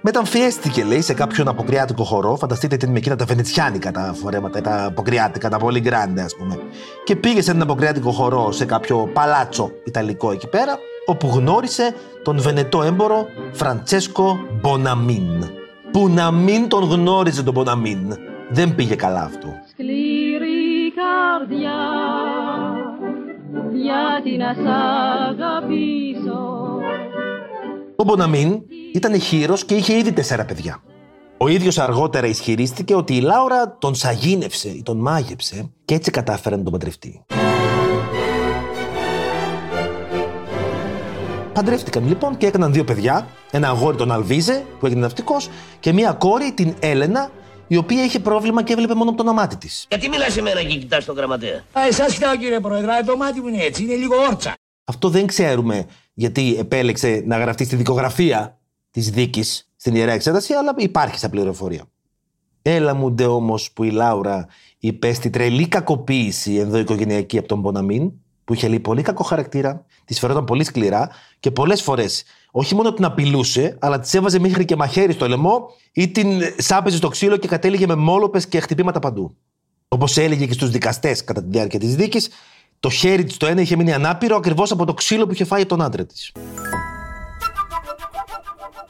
μεταμφιέστηκε 0.00 0.84
λέει 0.84 1.00
σε 1.00 1.14
κάποιον 1.14 1.48
αποκριάτικο 1.48 2.04
χορό, 2.04 2.36
φανταστείτε 2.36 2.76
την 2.76 2.90
με 2.90 2.98
εκείνα 2.98 3.16
τα 3.16 3.24
βενετσιάνικα 3.24 3.90
τα 3.90 4.14
φορέματα, 4.22 4.60
τα 4.60 4.84
αποκριάτικα, 4.84 5.48
τα 5.48 5.56
πολύ 5.56 5.82
grande 5.86 6.20
ας 6.24 6.36
πούμε. 6.36 6.58
Και 7.04 7.16
πήγε 7.16 7.42
σε 7.42 7.50
έναν 7.50 7.62
αποκριάτικο 7.62 8.10
χορό 8.10 8.52
σε 8.52 8.64
κάποιο 8.64 9.10
παλάτσο 9.12 9.70
ιταλικό 9.84 10.30
εκεί 10.30 10.46
πέρα, 10.48 10.78
όπου 11.06 11.30
γνώρισε 11.34 11.94
τον 12.22 12.40
Βενετό 12.40 12.82
έμπορο 12.82 13.26
Φραντσέσκο 13.52 14.38
Μποναμίν. 14.60 15.62
Που 15.94 16.08
να 16.08 16.30
μην 16.30 16.68
τον 16.68 16.84
γνώριζε 16.84 17.42
τον 17.42 17.54
Μποναμίν. 17.54 18.14
Δεν 18.50 18.74
πήγε 18.74 18.94
καλά 18.94 19.22
αυτό. 19.22 19.48
Σκληρή 19.70 20.92
καρδιά 20.94 21.72
γιατί 23.72 24.36
να 24.36 24.54
σ' 24.54 24.66
αγαπήσω 25.30 26.78
Ο 27.96 28.04
Μποναμίν 28.04 28.62
ήταν 28.94 29.20
χείρος 29.20 29.64
και 29.64 29.74
είχε 29.74 29.96
ήδη 29.96 30.12
τέσσερα 30.12 30.44
παιδιά. 30.44 30.82
Ο 31.38 31.48
ίδιος 31.48 31.78
αργότερα 31.78 32.26
ισχυρίστηκε 32.26 32.94
ότι 32.94 33.16
η 33.16 33.20
Λάουρα 33.20 33.76
τον 33.78 33.94
σαγίνευσε 33.94 34.68
ή 34.68 34.82
τον 34.82 34.96
μάγεψε 34.96 35.70
και 35.84 35.94
έτσι 35.94 36.10
κατάφερε 36.10 36.56
να 36.56 36.62
τον 36.62 36.72
παντρευτεί. 36.72 37.24
Παντρεύτηκαν 41.54 42.06
λοιπόν 42.06 42.36
και 42.36 42.46
έκαναν 42.46 42.72
δύο 42.72 42.84
παιδιά, 42.84 43.26
ένα 43.50 43.68
αγόρι 43.68 43.96
τον 43.96 44.12
Αλβίζε 44.12 44.64
που 44.78 44.86
έγινε 44.86 45.00
ναυτικός 45.00 45.48
και 45.80 45.92
μία 45.92 46.12
κόρη 46.12 46.52
την 46.52 46.74
Έλενα 46.80 47.30
η 47.66 47.76
οποία 47.76 48.04
είχε 48.04 48.18
πρόβλημα 48.18 48.62
και 48.62 48.72
έβλεπε 48.72 48.94
μόνο 48.94 49.10
από 49.10 49.24
το 49.24 49.32
μάτι 49.32 49.56
της. 49.56 49.86
Γιατί 49.88 50.08
μιλάς 50.08 50.32
σε 50.32 50.42
μένα 50.42 50.62
και 50.62 50.76
κοιτάς 50.76 51.04
τον 51.04 51.16
γραμματέα; 51.16 51.64
Α, 51.72 51.86
εσάς 51.88 52.12
κοιτάω 52.12 52.36
κύριε 52.36 52.60
Πρόεδρε, 52.60 52.92
αλλά 52.92 53.04
το 53.04 53.16
μάτι 53.16 53.40
μου 53.40 53.48
είναι 53.48 53.62
έτσι, 53.62 53.82
είναι 53.82 53.94
λίγο 53.94 54.14
όρτσα. 54.16 54.54
Αυτό 54.84 55.08
δεν 55.08 55.26
ξέρουμε 55.26 55.86
γιατί 56.14 56.56
επέλεξε 56.58 57.22
να 57.26 57.38
γραφτεί 57.38 57.64
στη 57.64 57.76
δικογραφία 57.76 58.58
της 58.90 59.10
δίκης 59.10 59.70
στην 59.76 59.94
ιερά 59.94 60.12
εξέταση, 60.12 60.52
αλλά 60.52 60.74
υπάρχει 60.76 61.18
σαν 61.18 61.30
πληροφορία. 61.30 61.84
Έλα 62.62 62.94
μου 62.94 63.10
ντε 63.10 63.24
όμως 63.24 63.72
που 63.72 63.84
η 63.84 63.90
Λάουρα 63.90 64.46
υπέστη 64.78 65.30
τρελή 65.30 65.68
κακοποίηση 65.68 66.54
ενδοοικογενειακή 66.54 67.38
από 67.38 67.48
τον 67.48 67.60
Μποναμίν, 67.60 68.12
που 68.44 68.54
είχε 68.54 68.68
λέει 68.68 68.80
πολύ 68.80 69.02
κακό 69.02 69.24
χαρακτήρα, 69.24 69.84
τη 70.04 70.14
φερόταν 70.14 70.44
πολύ 70.44 70.64
σκληρά 70.64 71.10
και 71.40 71.50
πολλές 71.50 71.82
φορές 71.82 72.24
όχι 72.50 72.74
μόνο 72.74 72.92
την 72.92 73.04
απειλούσε, 73.04 73.76
αλλά 73.80 74.00
της 74.00 74.14
έβαζε 74.14 74.38
μέχρι 74.38 74.64
και 74.64 74.76
μαχαίρι 74.76 75.12
στο 75.12 75.28
λαιμό 75.28 75.66
ή 75.92 76.08
την 76.08 76.40
σάπεζε 76.56 76.96
στο 76.96 77.08
ξύλο 77.08 77.36
και 77.36 77.48
κατέληγε 77.48 77.86
με 77.86 77.94
μόλοπες 77.94 78.46
και 78.46 78.60
χτυπήματα 78.60 78.98
παντού. 78.98 79.36
Όπως 79.88 80.16
έλεγε 80.16 80.46
και 80.46 80.52
στους 80.52 80.70
δικαστές 80.70 81.24
κατά 81.24 81.42
τη 81.42 81.48
διάρκεια 81.50 81.78
της 81.78 81.94
δίκης, 81.94 82.28
το 82.80 82.90
χέρι 82.90 83.24
της 83.24 83.36
το 83.36 83.46
ένα 83.46 83.60
είχε 83.60 83.76
μείνει 83.76 83.92
ανάπηρο 83.92 84.36
ακριβώς 84.36 84.70
από 84.70 84.84
το 84.84 84.94
ξύλο 84.94 85.26
που 85.26 85.32
είχε 85.32 85.44
φάει 85.44 85.66
τον 85.66 85.82
άντρα 85.82 86.06
της. 86.06 86.32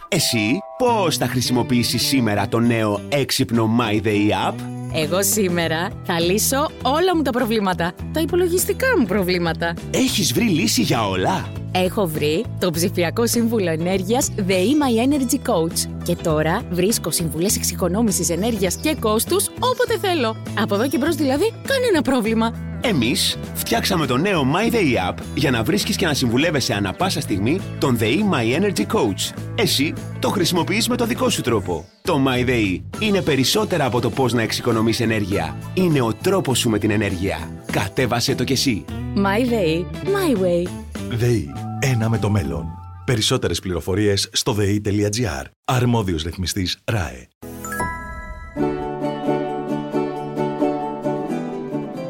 Εσύ 0.08 0.58
πώς 0.78 1.16
θα 1.16 1.26
χρησιμοποιήσεις 1.26 2.06
σήμερα 2.06 2.48
το 2.48 2.60
νέο 2.60 3.00
έξυπνο 3.08 3.70
My 3.80 4.02
Day 4.02 4.48
App? 4.48 4.83
Εγώ 4.96 5.22
σήμερα 5.22 5.90
θα 6.04 6.20
λύσω 6.20 6.70
όλα 6.82 7.16
μου 7.16 7.22
τα 7.22 7.30
προβλήματα. 7.30 7.92
Τα 8.12 8.20
υπολογιστικά 8.20 8.86
μου 8.98 9.06
προβλήματα. 9.06 9.74
Έχεις 9.90 10.32
βρει 10.32 10.44
λύση 10.44 10.82
για 10.82 11.08
όλα; 11.08 11.48
Έχω 11.72 12.06
βρει 12.06 12.44
το 12.58 12.70
ψηφιακό 12.70 13.26
σύμβουλο 13.26 13.70
ενέργειας 13.70 14.30
The 14.36 14.42
My 14.42 15.08
Energy 15.08 15.50
Coach. 15.50 15.90
Και 16.04 16.16
τώρα 16.16 16.62
βρίσκω 16.70 17.10
συμβουλές 17.10 17.56
εξοικονόμησης 17.56 18.30
ενέργειας 18.30 18.76
και 18.76 18.96
κόστους 19.00 19.48
όποτε 19.60 19.98
θέλω. 20.00 20.36
Από 20.58 20.74
εδώ 20.74 20.88
και 20.88 20.98
μπρος 20.98 21.14
δηλαδή 21.14 21.52
κανένα 21.66 22.02
πρόβλημα. 22.02 22.73
Εμείς 22.86 23.38
φτιάξαμε 23.54 24.06
το 24.06 24.16
νέο 24.16 24.46
My 24.54 24.74
Day 24.74 25.10
App 25.10 25.18
για 25.34 25.50
να 25.50 25.62
βρίσκεις 25.62 25.96
και 25.96 26.06
να 26.06 26.14
συμβουλεύεσαι 26.14 26.74
ανα 26.74 26.92
πάσα 26.92 27.20
στιγμή 27.20 27.60
τον 27.78 27.98
The 28.00 28.04
My 28.04 28.60
Energy 28.60 28.86
Coach. 28.86 29.38
Εσύ 29.54 29.92
το 30.18 30.28
χρησιμοποιείς 30.28 30.88
με 30.88 30.96
το 30.96 31.06
δικό 31.06 31.30
σου 31.30 31.40
τρόπο. 31.40 31.88
Το 32.02 32.24
My 32.26 32.48
Day 32.48 32.80
είναι 32.98 33.22
περισσότερα 33.22 33.84
από 33.84 34.00
το 34.00 34.10
πώς 34.10 34.32
να 34.32 34.42
εξοικονομείς 34.42 35.00
ενέργεια. 35.00 35.56
Είναι 35.74 36.00
ο 36.00 36.14
τρόπος 36.22 36.58
σου 36.58 36.70
με 36.70 36.78
την 36.78 36.90
ενέργεια. 36.90 37.62
Κατέβασέ 37.72 38.34
το 38.34 38.44
κι 38.44 38.52
εσύ. 38.52 38.84
My 39.16 39.50
Day, 39.50 39.84
my 40.04 40.42
way. 40.42 40.68
ΔΕΗ. 41.10 41.52
Ένα 41.78 42.08
με 42.08 42.18
το 42.18 42.30
μέλλον. 42.30 42.66
Περισσότερες 43.04 43.60
πληροφορίες 43.60 44.28
στο 44.32 44.52
ΔΕΗ.gr. 44.52 45.44
Αρμόδιος 45.64 46.22
ρυθμιστής 46.22 46.78
ΡΑΕ. 46.84 47.28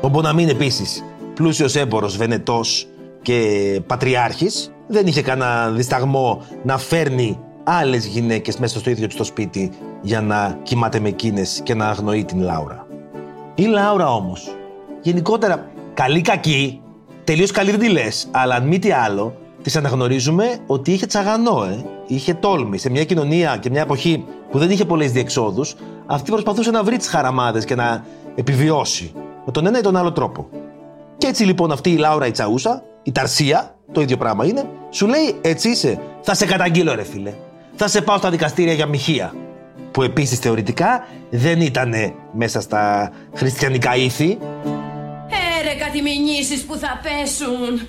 Ο 0.05 0.09
Μποναμίν 0.09 0.49
επίσης, 0.49 1.05
πλούσιος 1.35 1.75
έμπορο, 1.77 2.09
Βενετός 2.09 2.89
και 3.23 3.41
πατριάρχης, 3.87 4.73
δεν 4.87 5.07
είχε 5.07 5.23
κανένα 5.23 5.71
δισταγμό 5.71 6.43
να 6.63 6.79
φέρνει 6.79 7.39
άλλες 7.65 8.07
γυναίκες 8.07 8.57
μέσα 8.57 8.79
στο 8.79 8.91
ίδιο 8.91 9.07
του 9.07 9.17
το 9.17 9.25
σπίτι 9.25 9.71
για 10.03 10.21
να 10.21 10.59
κοιμάται 10.63 11.01
με 11.01 11.09
εκείνες 11.09 11.61
και 11.63 11.75
να 11.75 11.89
αγνοεί 11.89 12.25
την 12.25 12.41
Λάουρα. 12.41 12.87
Η 13.55 13.63
Λάουρα 13.63 14.15
όμως, 14.15 14.57
γενικότερα 15.03 15.71
καλή 15.95 16.21
κακή, 16.21 16.81
τελείως 17.25 17.51
καλή 17.51 17.71
δεν 17.71 17.81
τη 17.81 17.89
λες, 17.89 18.29
αλλά 18.31 18.55
αν 18.55 18.67
μη 18.67 18.79
τι 18.79 18.93
άλλο, 18.93 19.37
της 19.63 19.77
αναγνωρίζουμε 19.77 20.57
ότι 20.67 20.93
είχε 20.93 21.07
τσαγανό, 21.07 21.65
ε. 21.65 21.85
είχε 22.07 22.35
τόλμη. 22.35 22.79
Σε 22.79 22.91
μια 22.91 23.05
κοινωνία 23.05 23.57
και 23.57 23.71
μια 23.71 23.81
εποχή 23.81 24.25
που 24.51 24.59
δεν 24.59 24.71
είχε 24.71 24.85
πολλές 24.85 25.13
διεξόδους, 25.13 25.75
αυτή 26.07 26.31
προσπαθούσε 26.31 26.71
να 26.71 26.83
βρει 26.83 26.97
τις 26.97 27.09
χαραμάδες 27.09 27.65
και 27.65 27.75
να 27.75 28.05
επιβιώσει 28.35 29.13
με 29.45 29.53
τον 29.53 29.67
ένα 29.67 29.79
ή 29.79 29.83
τον 29.83 29.97
άλλο 29.97 30.13
τρόπο. 30.13 30.49
Και 31.19 31.27
έτσι 31.27 31.45
λοιπόν 31.45 31.73
αυτή 31.73 31.91
η 31.91 31.97
Λάουρα 31.97 32.27
η 32.27 32.31
Τσαούσα, 32.31 32.83
η 33.03 33.13
Ταρσία, 33.13 33.75
το 33.93 34.01
ίδιο 34.01 34.17
πράγμα 34.17 34.47
είναι, 34.47 34.65
σου 34.91 35.07
λέει 35.07 35.39
έτσι 35.41 35.69
είσαι, 35.69 36.01
θα 36.21 36.35
σε 36.35 36.47
καταγγείλω 36.47 36.95
ρε 36.95 37.05
φίλε. 37.05 37.35
Θα 37.77 37.89
σε 37.89 38.01
πάω 38.01 38.19
στα 38.19 38.31
δικαστήρια 38.31 38.73
για 38.73 38.87
μοιχεία. 38.87 39.35
Που 39.91 40.03
επίσης 40.03 40.39
θεωρητικά 40.39 41.07
δεν 41.31 41.61
ήταν 41.61 41.95
μέσα 42.33 42.61
στα 42.61 43.11
χριστιανικά 43.35 43.97
ήθη. 43.97 44.39
Έρε 45.61 45.75
κάτι 45.85 46.03
μηνύσεις 46.03 46.65
που 46.65 46.77
θα 46.77 47.01
πέσουν 47.03 47.81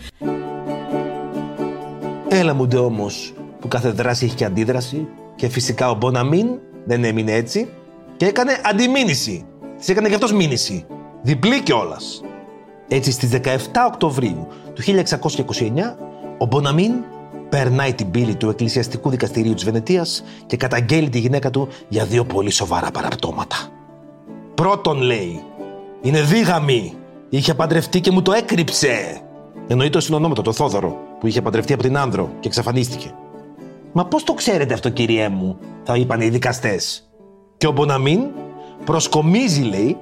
Έλα 2.29 2.53
μου 2.53 2.67
ντε 2.67 2.77
όμως 2.77 3.33
που 3.59 3.67
κάθε 3.67 3.89
δράση 3.89 4.25
έχει 4.25 4.35
και 4.35 4.45
αντίδραση 4.45 5.07
και 5.35 5.47
φυσικά 5.47 5.89
ο 5.89 5.95
Μποναμίν 5.95 6.47
δεν 6.85 7.03
έμεινε 7.03 7.31
έτσι 7.31 7.69
και 8.17 8.25
έκανε 8.25 8.62
αντιμήνυση. 8.63 9.45
Της 9.77 9.89
έκανε 9.89 10.07
και 10.07 10.13
αυτός 10.13 10.33
μήνυση. 10.33 10.85
Διπλή 11.25 11.62
κιόλας. 11.62 12.22
Έτσι 12.88 13.12
στις 13.12 13.29
17 13.29 13.58
Οκτωβρίου 13.88 14.48
του 14.74 14.82
1629 14.82 15.98
ο 16.38 16.46
Μποναμίν 16.46 16.94
περνάει 17.50 17.94
την 17.94 18.12
πύλη 18.12 18.36
του 18.36 18.50
Εκκλησιαστικού 18.50 19.10
Δικαστηρίου 19.10 19.53
της 19.53 19.63
Βενετίας 19.63 20.24
και 20.46 20.58
καταγγέλει 20.58 21.10
τη 21.10 21.20
γυναίκα 21.20 21.50
του 21.50 21.67
για 21.88 22.05
δύο 22.05 22.25
πολύ 22.25 22.51
σοβαρά 22.51 22.91
παραπτώματα. 22.91 23.55
Πρώτον 24.55 25.01
λέει, 25.01 25.44
Είναι 26.01 26.22
δίγαμη. 26.22 26.94
Είχε 27.29 27.53
παντρευτεί 27.53 28.01
και 28.01 28.12
μου 28.12 28.22
το 28.22 28.32
έκρυψε. 28.32 29.22
Εννοεί 29.67 29.89
το 29.89 30.00
συνονόματο, 30.00 30.41
το 30.41 30.51
Θόδωρο, 30.51 30.98
που 31.20 31.27
είχε 31.27 31.41
παντρευτεί 31.41 31.74
από 31.74 31.84
την 31.84 31.98
Άνδρο 31.98 32.32
και 32.39 32.48
εξαφανίστηκε. 32.48 33.13
Μα 33.91 34.05
πώς 34.05 34.24
το 34.24 34.34
ξέρετε 34.34 34.74
αυτό, 34.74 34.89
κυριέ 34.89 35.29
μου, 35.29 35.58
θα 35.84 35.98
είπαν 35.98 36.22
οι 36.22 36.29
δικαστές. 36.29 37.10
Και 37.58 37.67
ο 37.67 37.72
Μποναμίν 37.72 38.20
προσκομίζει, 38.86 39.62
λέει, 39.62 39.98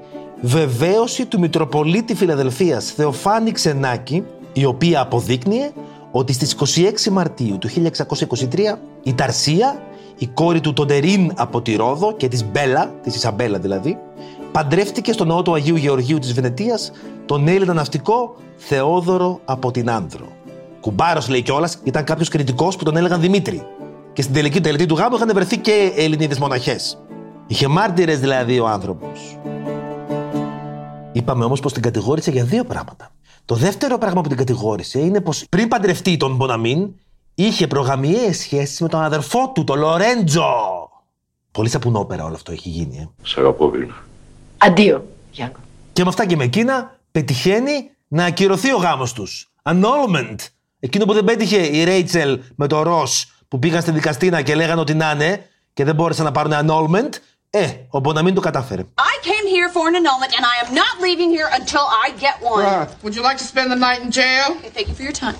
βεβαίωση 0.45 1.25
του 1.25 1.39
Μητροπολίτη 1.39 2.15
Φιλαδελφίας 2.15 2.85
Θεοφάνη 2.85 3.51
Ξενάκη, 3.51 4.23
η 4.53 4.65
οποία 4.65 5.01
αποδείκνυε 5.01 5.71
ότι 6.11 6.33
στις 6.33 6.55
26 7.07 7.09
Μαρτίου 7.11 7.57
του 7.57 7.69
1623 7.69 8.77
η 9.03 9.13
Ταρσία, 9.13 9.81
η 10.17 10.27
κόρη 10.27 10.59
του 10.59 10.73
Τοντερίν 10.73 11.31
από 11.35 11.61
τη 11.61 11.75
Ρόδο 11.75 12.13
και 12.13 12.27
της 12.27 12.45
Μπέλα, 12.45 12.93
της 13.03 13.15
Ισαμπέλα 13.15 13.59
δηλαδή, 13.59 13.97
παντρεύτηκε 14.51 15.11
στο 15.11 15.25
ναό 15.25 15.41
του 15.41 15.53
Αγίου 15.53 15.75
Γεωργίου 15.75 16.19
της 16.19 16.33
Βενετίας 16.33 16.91
τον 17.25 17.47
Έλληνα 17.47 17.73
ναυτικό 17.73 18.35
Θεόδωρο 18.57 19.39
από 19.45 19.71
την 19.71 19.89
Άνδρο. 19.89 20.27
Κουμπάρος 20.81 21.29
λέει 21.29 21.41
κιόλας, 21.41 21.77
ήταν 21.83 22.03
κάποιος 22.03 22.29
κριτικός 22.29 22.75
που 22.75 22.83
τον 22.83 22.97
έλεγαν 22.97 23.21
Δημήτρη. 23.21 23.67
Και 24.13 24.21
στην 24.21 24.33
τελική 24.33 24.61
τελετή 24.61 24.85
του 24.85 24.95
γάμου 24.95 25.15
είχαν 25.15 25.31
βρεθεί 25.33 25.57
και 25.57 25.91
Ελληνίδε 25.95 26.35
μοναχές. 26.39 26.97
Είχε 27.47 27.67
μάρτυρες 27.67 28.19
δηλαδή 28.19 28.59
ο 28.59 28.67
άνθρωπος. 28.67 29.37
Είπαμε 31.13 31.43
όμως 31.43 31.59
πως 31.59 31.73
την 31.73 31.81
κατηγόρησε 31.81 32.31
για 32.31 32.43
δύο 32.43 32.63
πράγματα. 32.63 33.11
Το 33.45 33.55
δεύτερο 33.55 33.97
πράγμα 33.97 34.21
που 34.21 34.27
την 34.27 34.37
κατηγόρησε 34.37 34.99
είναι 34.99 35.21
πως 35.21 35.45
πριν 35.49 35.67
παντρευτεί 35.67 36.17
τον 36.17 36.35
Μποναμίν, 36.35 36.89
είχε 37.35 37.67
προγαμιαίε 37.67 38.33
σχέσει 38.33 38.83
με 38.83 38.89
τον 38.89 39.01
αδερφό 39.01 39.51
του, 39.53 39.63
τον 39.63 39.79
Λορέντζο. 39.79 40.43
Πολύ 41.51 41.69
σαπουνόπερα 41.69 42.25
όλο 42.25 42.33
αυτό 42.33 42.51
έχει 42.51 42.69
γίνει, 42.69 42.97
ε. 42.97 43.09
Σ' 43.23 43.37
αγαπώ, 43.37 43.69
Βίλνα. 43.69 43.93
Αντίο, 44.57 45.07
Γιάνκο. 45.31 45.59
Και 45.93 46.03
με 46.03 46.09
αυτά 46.09 46.25
και 46.25 46.35
με 46.35 46.43
εκείνα 46.43 46.99
πετυχαίνει 47.11 47.89
να 48.07 48.25
ακυρωθεί 48.25 48.73
ο 48.73 48.77
γάμος 48.77 49.13
τους. 49.13 49.51
Annulment. 49.63 50.35
Εκείνο 50.79 51.05
που 51.05 51.13
δεν 51.13 51.23
πέτυχε 51.23 51.57
η 51.57 51.83
Ρέιτσελ 51.83 52.39
με 52.55 52.67
το 52.67 52.81
Ρος 52.81 53.31
που 53.47 53.59
πήγαν 53.59 53.81
στη 53.81 53.91
δικαστήνα 53.91 54.41
και 54.41 54.55
λέγανε 54.55 54.81
ότι 54.81 54.93
να 54.93 55.11
είναι 55.11 55.49
και 55.73 55.83
δεν 55.83 55.95
μπόρεσαν 55.95 56.25
να 56.25 56.31
πάρουν 56.31 56.53
annulment. 56.53 57.09
Ε, 57.49 57.67
ο 57.89 57.99
Μποναμίν 57.99 58.33
το 58.33 58.41
κατάφερε. 58.41 58.81
I 58.81 58.85
came 58.85 59.12
here 59.55 59.69
for 59.75 59.83
an 59.89 59.95
annulment 60.01 60.31
and 60.37 60.43
I 60.53 60.55
am 60.63 60.69
not 60.81 60.93
leaving 61.05 61.29
here 61.37 61.49
until 61.59 61.85
I 62.03 62.05
get 62.25 62.35
one. 62.51 62.63
Right. 62.65 62.89
Would 63.03 63.13
you 63.17 63.23
like 63.29 63.37
to 63.43 63.47
spend 63.51 63.67
the 63.73 63.79
night 63.87 63.99
in 64.05 64.09
jail? 64.19 64.47
Okay, 64.57 64.71
thank 64.77 64.87
you 64.89 64.95
for 64.99 65.05
your 65.07 65.17
time. 65.25 65.37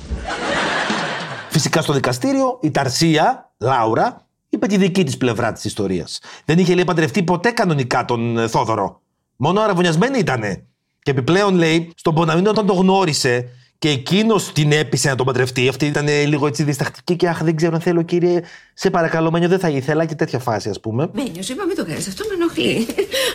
Φυσικά 1.50 1.82
στο 1.82 1.94
δικαστήριο 1.94 2.60
η 2.62 2.72
Ταρσία, 2.72 3.52
Λάουρα, 3.58 4.26
είπε 4.50 4.68
τη 4.68 4.78
δική 4.78 5.04
της 5.04 5.18
πλευρά 5.18 5.52
της 5.52 5.66
ιστορίας. 5.66 6.20
Δεν 6.46 6.60
είχε 6.60 6.74
λέει 6.74 6.86
παντρευτεί 6.86 7.24
ποτέ 7.24 7.52
κανονικά 7.52 8.06
τον 8.06 8.38
ε, 8.38 8.48
Θόδωρο. 8.48 9.02
Μόνο 9.36 9.62
αραβωνιασμένη 9.62 10.18
ήτανε. 10.18 10.66
Και 11.02 11.12
επιπλέον 11.12 11.56
λέει, 11.56 11.92
στον 11.96 12.14
Μποναμίν 12.14 12.48
όταν 12.48 12.66
το 12.66 12.74
γνώρισε 12.74 13.50
και 13.84 13.90
εκείνος 13.90 14.52
την 14.52 14.72
έπεισε 14.72 15.10
να 15.10 15.16
τον 15.16 15.26
παντρευτεί, 15.26 15.68
αυτή 15.68 15.86
ήταν 15.86 16.08
ε, 16.08 16.26
λίγο 16.26 16.48
έτσι 16.48 16.64
διστακτική 16.64 17.16
και 17.16 17.28
αχ, 17.28 17.44
δεν 17.44 17.56
ξέρω 17.56 17.74
αν 17.74 17.82
θέλω, 17.82 18.02
κύριε, 18.02 18.42
σε 18.74 18.90
παρακαλώ, 18.90 19.32
Μένιο, 19.32 19.48
δεν 19.48 19.60
θα 19.60 19.70
ήθελα 19.70 20.06
και 20.06 20.16
τέτοια 20.16 20.40
φάση, 20.40 20.70
ας 20.70 20.80
πούμε. 20.80 21.10
Μένιο, 21.14 21.42
σου 21.42 21.52
είπα 21.52 21.66
μην 21.66 21.76
το 21.76 21.86
κάνεις, 21.86 22.08
αυτό 22.08 22.24
με 22.28 22.34
ενοχλεί. 22.34 22.88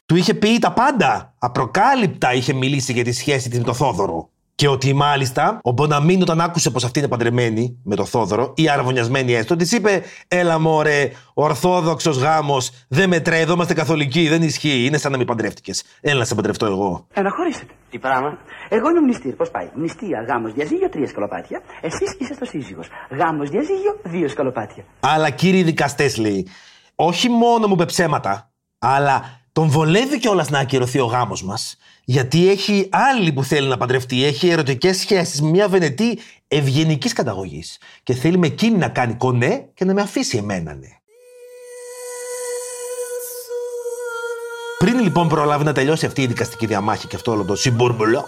Του 0.06 0.16
είχε 0.16 0.34
πει 0.34 0.58
τα 0.58 0.72
πάντα. 0.72 1.34
Απροκάλυπτα 1.38 2.34
είχε 2.34 2.52
μιλήσει 2.52 2.92
για 2.92 3.04
τη 3.04 3.12
σχέση 3.12 3.48
της 3.48 3.58
με 3.58 3.64
τον 3.64 3.74
Θόδωρο. 3.74 4.30
Και 4.58 4.68
ότι 4.68 4.92
μάλιστα 4.92 5.58
ο 5.62 5.70
Μποναμίν 5.70 6.22
όταν 6.22 6.40
άκουσε 6.40 6.70
πως 6.70 6.84
αυτή 6.84 6.98
είναι 6.98 7.08
παντρεμένη 7.08 7.78
με 7.84 7.96
τον 7.96 8.06
Θόδωρο 8.06 8.52
ή 8.56 8.68
αραβωνιασμένη 8.68 9.32
έστω, 9.34 9.56
της 9.56 9.72
είπε: 9.72 10.02
Έλα 10.28 10.58
μωρέ, 10.58 11.10
ορθόδοξος 11.34 12.16
γάμος, 12.16 12.70
δεν 12.88 13.08
μετράει, 13.08 13.40
εδώ 13.40 13.52
είμαστε 13.52 13.74
καθολικοί, 13.74 14.28
δεν 14.28 14.42
ισχύει. 14.42 14.84
Είναι 14.84 14.98
σαν 14.98 15.10
να 15.12 15.16
μην 15.16 15.26
παντρεύτηκες. 15.26 15.84
Έλα 16.00 16.18
να 16.18 16.24
σε 16.24 16.34
παντρευτώ 16.34 16.66
εγώ. 16.66 17.06
Αναχωρήσετε. 17.14 17.72
Τι 17.90 17.98
πράγμα; 17.98 18.38
Εγώ 18.68 18.90
είμαι 18.90 19.00
μνηστήρ. 19.00 19.34
Πώς 19.34 19.50
πάει; 19.50 19.68
Μνηστία, 19.74 20.24
γάμος, 20.28 20.52
διαζύγιο, 20.52 20.88
τρία 20.88 21.06
σκαλοπάτια. 21.08 21.62
Εσείς 21.80 22.16
είστε 22.18 22.34
το 22.38 22.44
σύζυγος. 22.44 22.88
Γάμος, 23.10 23.50
διαζύγιο, 23.50 24.00
δύο 24.02 24.28
σκαλοπάτια. 24.28 24.84
Αλλά 25.00 25.30
κύριοι 25.30 25.62
δικαστές, 25.62 26.16
λέει, 26.16 26.48
όχι 26.94 27.28
μόνο 27.28 27.66
μου 27.66 27.84
ψέματα, 27.86 28.50
αλλά 28.78 29.40
τον 29.52 29.68
βολεύει 29.68 30.18
κιόλας 30.18 30.50
να 30.50 30.58
ακυρωθεί 30.58 30.98
ο 30.98 31.04
γάμος 31.06 31.42
μας. 31.42 31.76
Γιατί 32.10 32.48
έχει 32.50 32.88
άλλη 32.90 33.32
που 33.32 33.44
θέλει 33.44 33.68
να 33.68 33.76
παντρευτεί. 33.76 34.24
Έχει 34.24 34.48
ερωτικές 34.48 34.98
σχέσεις 34.98 35.42
με 35.42 35.48
μια 35.48 35.68
Βενετή 35.68 36.18
ευγενικής 36.48 37.12
καταγωγής. 37.12 37.78
Και 38.02 38.14
θέλει 38.14 38.38
με 38.38 38.46
εκείνη 38.46 38.76
να 38.76 38.88
κάνει 38.88 39.14
κονέ 39.14 39.68
και 39.74 39.84
να 39.84 39.94
με 39.94 40.00
αφήσει 40.00 40.36
εμένα, 40.36 40.74
ναι. 40.74 40.88
Πριν 44.78 44.98
λοιπόν 45.00 45.28
προλάβει 45.28 45.64
να 45.64 45.72
τελειώσει 45.72 46.06
αυτή 46.06 46.22
η 46.22 46.26
δικαστική 46.26 46.66
διαμάχη 46.66 47.06
και 47.06 47.16
αυτό 47.16 47.32
όλο 47.32 47.44
το 47.44 47.56
συμπούρμπουλο, 47.56 48.24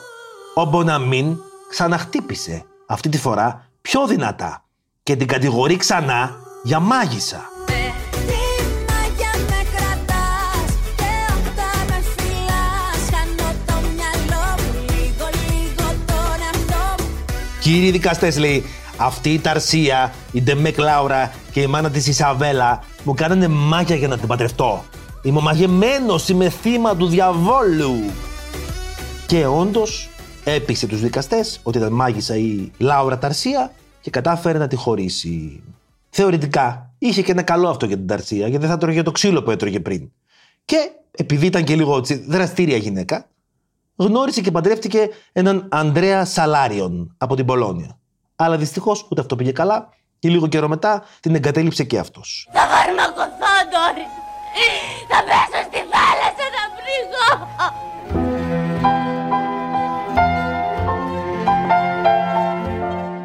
ο 0.54 0.64
Μποναμίν 0.64 1.36
ξαναχτύπησε. 1.68 2.64
Αυτή 2.86 3.08
τη 3.08 3.18
φορά 3.18 3.68
πιο 3.80 4.06
δυνατά. 4.06 4.64
Και 5.02 5.16
την 5.16 5.26
κατηγορεί 5.26 5.76
ξανά 5.76 6.36
για 6.62 6.80
μάγισσα. 6.80 7.49
Κύριοι 17.70 17.90
δικαστές, 17.90 18.38
λέει, 18.38 18.64
αυτή 18.96 19.33
η 19.33 19.38
Ταρσία, 19.38 20.12
η 20.33 20.42
Ντεμεκ 20.42 20.78
Λάουρα 20.78 21.33
και 21.52 21.61
η 21.61 21.66
μάνα 21.66 21.90
της 21.90 22.06
Ισαβέλα 22.06 22.85
μου 23.04 23.14
κάνανε 23.14 23.48
μάγια 23.48 23.96
για 23.96 24.09
να 24.09 24.18
την 24.18 24.28
παντρευτώ. 24.28 24.85
Είμαι 25.22 25.38
ο 25.38 25.40
μαγεμένος, 25.40 26.28
είμαι 26.28 26.48
θύμα 26.48 26.96
του 26.96 27.06
διαβόλου. 27.06 27.94
Και 29.26 29.46
όντως 29.46 30.09
έπεισε 30.44 30.87
τους 30.87 31.00
δικαστές 31.00 31.61
ότι 31.62 31.78
ήταν 31.78 31.92
μάγισσα 31.92 32.37
η 32.37 32.70
Λάουρα 32.78 33.18
Ταρσία 33.18 33.72
και 34.00 34.11
κατάφερε 34.11 34.59
να 34.59 34.66
τη 34.66 34.76
χωρίσει. 34.76 35.62
Θεωρητικά 36.11 36.92
είχε 36.98 37.22
και 37.22 37.33
ένα 37.33 37.42
καλό 37.42 37.68
αυτό 37.68 37.87
για 37.87 37.96
την 37.96 38.06
Ταρσία 38.06 38.48
γιατί 38.48 38.59
δεν 38.59 38.68
θα 38.68 38.78
τρώγε 38.78 39.02
το 39.02 39.11
ξύλο 39.11 39.42
που 39.42 39.50
έτρωγε 39.50 39.80
πριν. 39.80 40.11
Και 40.64 40.76
επειδή 41.11 41.46
ήταν 41.46 41.64
και 41.64 41.76
λίγο 41.76 41.96
έτσι, 41.96 42.24
δραστήρια 42.28 42.76
γυναίκα, 42.76 43.26
γνώρισε 44.00 44.40
και 44.40 44.50
παντρεύτηκε 44.50 45.08
έναν 45.32 45.68
Ανδρέα 45.70 46.24
Σαλάριον 46.24 47.14
από 47.18 47.36
την 47.36 47.44
Πολώνια. 47.44 47.98
Αλλά 48.36 48.56
δυστυχώς 48.56 49.06
ούτε 49.10 49.20
αυτό 49.20 49.36
πήγε 49.36 49.52
καλά 49.52 49.88
και 50.18 50.28
λίγο 50.28 50.46
καιρό 50.46 50.68
μετά 50.68 51.02
την 51.20 51.34
εγκατέλειψε 51.34 51.84
και 51.84 51.98
αυτός. 51.98 52.48
Θα 52.52 52.60
φαρμακοθώ 52.60 53.56
τώρα. 53.72 54.04
Θα 55.08 55.24
πέσω 55.24 55.62
στη 55.66 55.78
θάλασσα 55.92 56.46
να 56.56 56.62
πνιγώ. 56.76 57.28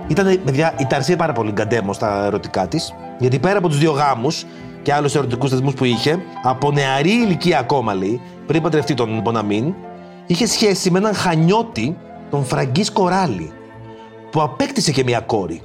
Ήταν, 0.07 0.43
παιδιά, 0.43 0.73
η 0.77 0.85
Ταρσία 0.85 1.15
πάρα 1.15 1.33
πολύ 1.33 1.51
γκαντέμο 1.51 1.93
στα 1.93 2.25
ερωτικά 2.25 2.67
της, 2.67 2.93
γιατί 3.19 3.39
πέρα 3.39 3.57
από 3.57 3.67
τους 3.67 3.77
δύο 3.77 3.91
γάμους 3.91 4.45
και 4.81 4.93
άλλους 4.93 5.15
ερωτικούς 5.15 5.49
θεσμούς 5.49 5.73
που 5.73 5.83
είχε, 5.83 6.19
από 6.43 6.71
νεαρή 6.71 7.11
ηλικία 7.11 7.59
ακόμα 7.59 7.93
λέει, 7.93 8.21
πριν 8.47 8.61
παντρευτεί 8.61 8.93
τον 8.93 9.21
Μποναμίν, 9.21 9.73
είχε 10.25 10.47
σχέση 10.47 10.91
με 10.91 10.97
έναν 10.97 11.13
χανιώτη, 11.13 11.97
τον 12.29 12.45
Φραγκίσκο 12.45 13.07
Ράλι, 13.07 13.51
που 14.31 14.41
απέκτησε 14.41 14.91
και 14.91 15.03
μια 15.03 15.19
κόρη. 15.19 15.61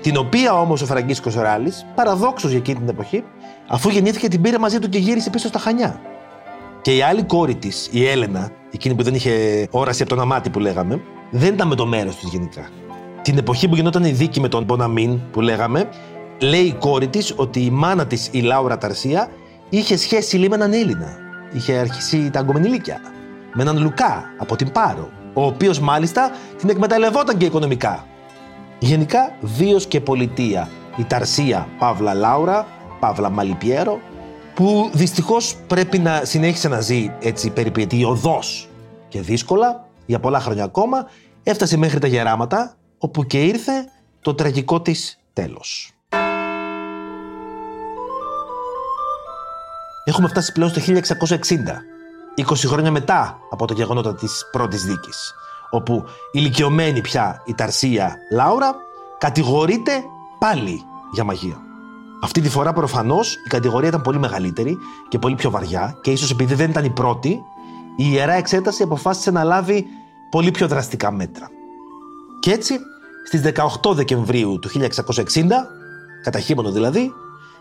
Την 0.00 0.16
οποία 0.16 0.60
όμως 0.60 0.82
ο 0.82 0.86
Φραγκίσκο 0.86 1.30
Ράλι, 1.34 1.72
παραδόξως 1.94 2.50
για 2.50 2.58
εκείνη 2.58 2.78
την 2.78 2.88
εποχή, 2.88 3.24
αφού 3.68 3.88
γεννήθηκε 3.88 4.28
την 4.28 4.40
πήρε 4.40 4.58
μαζί 4.58 4.78
του 4.78 4.88
και 4.88 4.98
γύρισε 4.98 5.30
πίσω 5.30 5.48
στα 5.48 5.58
Χανιά. 5.58 6.00
Και 6.82 6.96
η 6.96 7.02
άλλη 7.02 7.22
κόρη 7.22 7.54
της, 7.54 7.88
η 7.92 8.06
Έλενα, 8.06 8.50
εκείνη 8.72 8.94
που 8.94 9.02
δεν 9.02 9.14
είχε 9.14 9.66
όραση 9.70 10.02
από 10.02 10.10
τον 10.10 10.20
αμάτι 10.20 10.50
που 10.50 10.58
λέγαμε, 10.58 11.02
δεν 11.30 11.54
ήταν 11.54 11.68
με 11.68 11.74
το 11.74 11.86
μέρος 11.86 12.16
της 12.16 12.28
γενικά. 12.30 12.68
Την 13.22 13.38
εποχή 13.38 13.68
που 13.68 13.74
γινόταν 13.74 14.04
η 14.04 14.10
δίκη 14.10 14.40
με 14.40 14.48
τον 14.48 14.64
Μποναμίν 14.64 15.20
που 15.30 15.40
λέγαμε, 15.40 15.88
λέει 16.40 16.60
η 16.60 16.72
κόρη 16.72 17.08
της 17.08 17.34
ότι 17.36 17.60
η 17.60 17.70
μάνα 17.70 18.06
της, 18.06 18.28
η 18.30 18.40
Λάουρα 18.40 18.78
Ταρσία, 18.78 19.28
είχε 19.68 19.96
σχέση 19.96 20.36
λέει 20.36 20.48
με 20.48 20.54
έναν 20.54 20.72
Έλληνα. 20.72 21.16
Είχε 21.52 21.72
αρχίσει 21.72 22.30
τα 22.30 22.38
αγκομενηλίκια. 22.38 23.00
Με 23.54 23.62
έναν 23.62 23.82
Λουκά 23.82 24.34
από 24.38 24.56
την 24.56 24.72
Πάρο, 24.72 25.10
ο 25.34 25.44
οποίος 25.44 25.80
μάλιστα 25.80 26.30
την 26.58 26.68
εκμεταλλευόταν 26.68 27.36
και 27.36 27.44
οικονομικά. 27.44 28.06
Γενικά, 28.78 29.32
βίος 29.40 29.86
και 29.86 30.00
πολιτεία. 30.00 30.68
Η 30.96 31.04
Ταρσία 31.04 31.68
Παύλα 31.78 32.14
Λάουρα, 32.14 32.66
Παύλα 33.00 33.30
Μαλιπιέρο, 33.30 34.00
που 34.54 34.90
δυστυχώς 34.92 35.56
πρέπει 35.66 35.98
να 35.98 36.24
συνέχισε 36.24 36.68
να 36.68 36.80
ζει 36.80 37.12
έτσι 37.20 37.50
περιπετειωδώ 37.50 38.38
και 39.08 39.20
δύσκολα 39.20 39.88
για 40.06 40.20
πολλά 40.20 40.40
χρόνια 40.40 40.64
ακόμα, 40.64 41.06
έφτασε 41.42 41.76
μέχρι 41.76 41.98
τα 41.98 42.06
γεράματα, 42.06 42.74
όπου 42.98 43.24
και 43.24 43.42
ήρθε 43.42 43.72
το 44.20 44.34
τραγικό 44.34 44.80
της 44.80 45.20
τέλος. 45.32 45.92
Έχουμε 50.04 50.28
φτάσει 50.28 50.52
πλέον 50.52 50.70
στο 50.70 50.80
1660, 50.80 51.91
20 52.36 52.42
χρόνια 52.66 52.90
μετά 52.90 53.38
από 53.50 53.66
το 53.66 53.72
γεγονότα 53.72 54.14
της 54.14 54.48
πρώτης 54.52 54.84
δίκης, 54.84 55.34
όπου 55.70 56.04
ηλικιωμένη 56.32 57.00
πια 57.00 57.42
η 57.44 57.54
Ταρσία 57.54 58.16
Λάουρα 58.30 58.74
κατηγορείται 59.18 60.04
πάλι 60.38 60.82
για 61.12 61.24
μαγεία. 61.24 61.56
Αυτή 62.22 62.40
τη 62.40 62.48
φορά 62.48 62.72
προφανώς 62.72 63.34
η 63.34 63.48
κατηγορία 63.48 63.88
ήταν 63.88 64.02
πολύ 64.02 64.18
μεγαλύτερη 64.18 64.78
και 65.08 65.18
πολύ 65.18 65.34
πιο 65.34 65.50
βαριά 65.50 65.96
και 66.00 66.10
ίσως 66.10 66.30
επειδή 66.30 66.54
δεν 66.54 66.70
ήταν 66.70 66.84
η 66.84 66.90
πρώτη, 66.90 67.28
η 67.96 68.04
Ιερά 68.10 68.32
Εξέταση 68.32 68.82
αποφάσισε 68.82 69.30
να 69.30 69.44
λάβει 69.44 69.86
πολύ 70.30 70.50
πιο 70.50 70.68
δραστικά 70.68 71.10
μέτρα. 71.10 71.50
Και 72.40 72.50
έτσι, 72.50 72.78
στις 73.26 73.42
18 73.82 73.94
Δεκεμβρίου 73.94 74.58
του 74.58 74.68
1660, 74.68 74.88
κατά 76.22 76.38
χείμωνο 76.38 76.70
δηλαδή, 76.70 77.12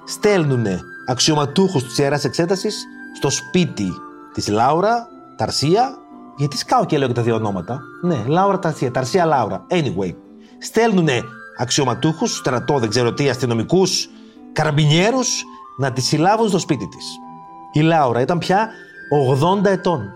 στέλνουν 0.04 0.66
αξιωματούχους 1.08 1.84
της 1.84 1.98
Ιεράς 1.98 2.24
Εξέτασης 2.24 2.84
στο 3.16 3.30
σπίτι 3.30 3.94
της 4.34 4.48
Λάουρα, 4.48 5.08
Ταρσία, 5.38 5.98
γιατί 6.38 6.58
σκάω 6.58 6.86
και 6.86 6.98
λέω 6.98 7.08
και 7.08 7.14
τα 7.14 7.22
δύο 7.22 7.36
ονόματα. 7.36 7.80
Ναι, 8.02 8.24
Λάουρα 8.28 8.60
Ταρσία, 8.60 8.92
Ταρσία 8.92 9.26
Λάουρα. 9.26 9.66
Anyway, 9.70 10.14
στέλνουν 10.60 11.08
αξιωματούχους, 11.58 12.36
στρατό, 12.36 12.80
δεν 12.80 12.90
ξέρω 12.90 13.14
τι, 13.14 13.30
αστυνομικούς, 13.30 14.10
καραμπινιέρους 14.54 15.44
να 15.78 15.92
τη 15.92 16.02
συλλάβουν 16.02 16.48
στο 16.48 16.60
σπίτι 16.60 16.88
της. 16.88 17.06
Η 17.74 17.80
Λάουρα 17.80 18.22
ήταν 18.22 18.38
πια 18.38 18.70
80 19.62 19.70
ετών. 19.70 20.14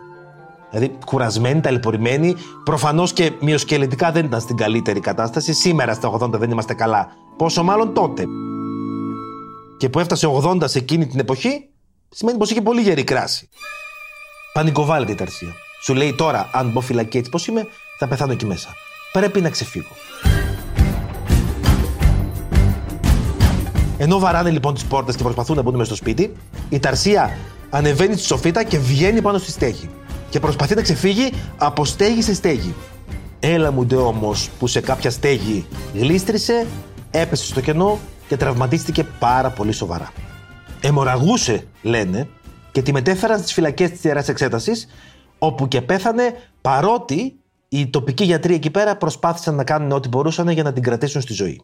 Δηλαδή, 0.69 0.97
κουρασμένη, 1.06 1.62
ταλαιπωρημένη, 1.62 2.36
προφανώς 2.63 3.13
και 3.13 3.32
μειοσκελετικά 3.39 4.12
δεν 4.12 4.25
ήταν 4.25 4.41
στην 4.41 4.58
καλύτερη 4.58 4.99
κατάσταση. 4.99 5.54
Σήμερα 5.54 5.93
στα 5.93 6.12
80 6.19 6.30
δεν 6.32 6.51
είμαστε 6.51 6.73
καλά. 6.73 7.08
Πόσο 7.38 7.63
μάλλον 7.63 7.93
τότε. 7.93 8.25
Και 9.78 9.89
που 9.89 9.99
έφτασε 9.99 10.28
80 10.43 10.63
σε 10.65 10.78
εκείνη 10.78 11.08
την 11.08 11.19
εποχή, 11.19 11.69
σημαίνει 12.10 12.38
πως 12.38 12.51
είχε 12.51 12.62
πολύ 12.62 12.82
γερή 12.82 13.04
κράση. 13.04 13.49
Πανικοβάλλεται 14.55 15.11
η 15.11 15.15
Ταρσία. 15.15 15.55
Σου 15.81 15.93
λέει 15.93 16.13
τώρα, 16.13 16.49
αν 16.51 16.69
μπω 16.69 16.81
φυλακή 16.81 17.17
έτσι 17.17 17.29
πώς 17.29 17.47
είμαι, 17.47 17.67
θα 17.97 18.07
πεθάνω 18.07 18.31
εκεί 18.31 18.45
μέσα. 18.45 18.69
Πρέπει 19.11 19.41
να 19.41 19.49
ξεφύγω. 19.49 19.91
Ενώ 23.97 24.19
βαράνε 24.19 24.49
λοιπόν 24.49 24.73
τις 24.73 24.85
πόρτες 24.85 25.15
και 25.15 25.23
προσπαθούν 25.23 25.55
να 25.55 25.61
μπουν 25.61 25.73
μέσα 25.73 25.85
στο 25.85 25.95
σπίτι, 25.95 26.33
η 26.69 26.79
Ταρσία 26.79 27.37
ανεβαίνει 27.69 28.13
στη 28.13 28.25
σοφίτα 28.25 28.63
και 28.63 28.77
βγαίνει 28.77 29.21
πάνω 29.21 29.37
στη 29.37 29.51
στέγη. 29.51 29.89
Και 30.29 30.39
προσπαθεί 30.39 30.75
να 30.75 30.81
ξεφύγει 30.81 31.31
από 31.57 31.85
στέγη 31.85 32.21
σε 32.21 32.33
στέγη. 32.33 32.73
Έλα 33.39 33.71
μου 33.71 33.85
ντε 33.85 33.95
όμως 33.95 34.49
που 34.59 34.67
σε 34.67 34.79
κάποια 34.79 35.11
στέγη 35.11 35.65
γλίστρισε, 35.93 36.67
έπεσε 37.11 37.45
στο 37.45 37.61
κενό 37.61 37.99
και 38.27 38.37
τραυματίστηκε 38.37 39.03
πάρα 39.19 39.49
πολύ 39.49 39.71
σοβαρά. 39.71 40.11
Εμοραγούσε, 40.81 41.67
λένε, 41.81 42.27
και 42.75 42.81
τη 42.81 42.91
μετέφεραν 42.91 43.39
στις 43.39 43.53
φυλακές 43.53 43.89
της 43.89 44.03
Ιεράς 44.03 44.29
Εξέτασης, 44.29 44.88
όπου 45.39 45.67
και 45.67 45.81
πέθανε 45.81 46.33
παρότι 46.61 47.39
οι 47.69 47.88
τοπικοί 47.88 48.23
γιατροί 48.23 48.53
εκεί 48.53 48.69
πέρα 48.69 48.95
προσπάθησαν 48.95 49.55
να 49.55 49.63
κάνουν 49.63 49.91
ό,τι 49.91 50.07
μπορούσαν 50.07 50.49
για 50.49 50.63
να 50.63 50.73
την 50.73 50.83
κρατήσουν 50.83 51.21
στη 51.21 51.33
ζωή. 51.33 51.61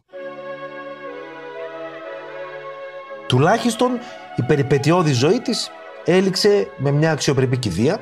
Τουλάχιστον 3.26 3.90
η 4.36 4.42
περιπετειώδη 4.42 5.12
ζωή 5.12 5.40
της 5.40 5.70
έληξε 6.04 6.68
με 6.76 6.90
μια 6.90 7.10
αξιοπρεπή 7.10 7.56
κηδεία. 7.56 8.00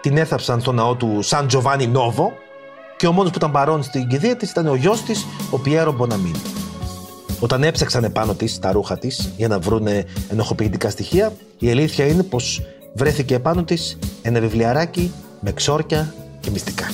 Την 0.00 0.16
έθαψαν 0.16 0.60
στο 0.60 0.72
ναό 0.72 0.94
του 0.94 1.22
Σαν 1.22 1.46
Τζοβάνι 1.46 1.86
Νόβο 1.86 2.32
και 2.96 3.06
ο 3.06 3.12
μόνος 3.12 3.30
που 3.30 3.38
ήταν 3.38 3.50
παρόν 3.50 3.82
στην 3.82 4.06
κηδεία 4.06 4.36
της 4.36 4.50
ήταν 4.50 4.66
ο 4.66 4.74
γιος 4.74 5.02
της, 5.02 5.26
ο 5.50 5.58
Πιέρο 5.58 5.92
Μποναμίνη. 5.92 6.67
Όταν 7.40 7.62
έψαξαν 7.62 8.04
επάνω 8.04 8.34
της 8.34 8.58
τα 8.58 8.72
ρούχα 8.72 8.98
της 8.98 9.32
για 9.36 9.48
να 9.48 9.58
βρούνε 9.58 10.04
ενοχοποιητικά 10.28 10.90
στοιχεία, 10.90 11.32
η 11.58 11.70
αλήθεια 11.70 12.06
είναι 12.06 12.22
πως 12.22 12.62
βρέθηκε 12.94 13.34
επάνω 13.34 13.62
της 13.64 13.98
ένα 14.22 14.40
βιβλιαράκι 14.40 15.12
με 15.40 15.52
ξόρκια 15.52 16.14
και 16.40 16.50
μυστικά. 16.50 16.90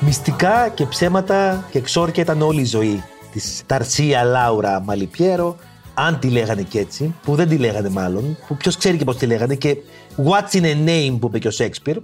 Μυστικά 0.00 0.68
και 0.68 0.86
ψέματα 0.86 1.64
και 1.70 1.80
ξόρκια 1.80 2.22
ήταν 2.22 2.42
όλη 2.42 2.60
η 2.60 2.64
ζωή 2.64 3.02
της 3.32 3.62
Ταρσία 3.66 4.24
Λάουρα 4.24 4.80
Μαλιπιέρο, 4.80 5.56
αν 5.94 6.18
τη 6.18 6.28
λέγανε 6.28 6.62
και 6.62 6.78
έτσι, 6.78 7.14
που 7.22 7.34
δεν 7.34 7.48
τη 7.48 7.56
λέγανε 7.56 7.88
μάλλον, 7.88 8.36
που 8.46 8.56
ποιος 8.56 8.76
ξέρει 8.76 8.96
και 8.96 9.04
πώς 9.04 9.16
τη 9.16 9.26
λέγανε 9.26 9.54
και 9.54 9.76
what's 10.16 10.56
in 10.56 10.62
a 10.62 10.86
name 10.86 11.16
που 11.20 11.26
είπε 11.26 11.38
και 11.38 11.48
ο 11.48 11.50
Σέξπιρ. 11.50 11.96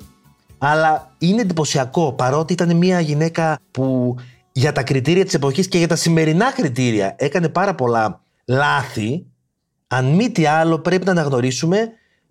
Αλλά 0.65 1.15
είναι 1.19 1.41
εντυπωσιακό 1.41 2.13
παρότι 2.13 2.53
ήταν 2.53 2.77
μια 2.77 3.01
γυναίκα 3.01 3.59
που 3.71 4.17
για 4.53 4.73
τα 4.73 4.83
κριτήρια 4.83 5.25
της 5.25 5.35
εποχής 5.35 5.69
και 5.69 5.79
για 5.79 5.89
τα 5.89 5.97
σημερινά 5.97 6.53
κριτήρια 6.53 7.15
έκανε 7.19 7.49
πάρα 7.49 7.75
πολλά 7.75 8.21
λάθη. 8.45 9.27
Αν 9.87 10.05
μη 10.05 10.31
τι 10.31 10.47
άλλο 10.47 10.79
πρέπει 10.79 11.05
να 11.05 11.11
αναγνωρίσουμε 11.11 11.89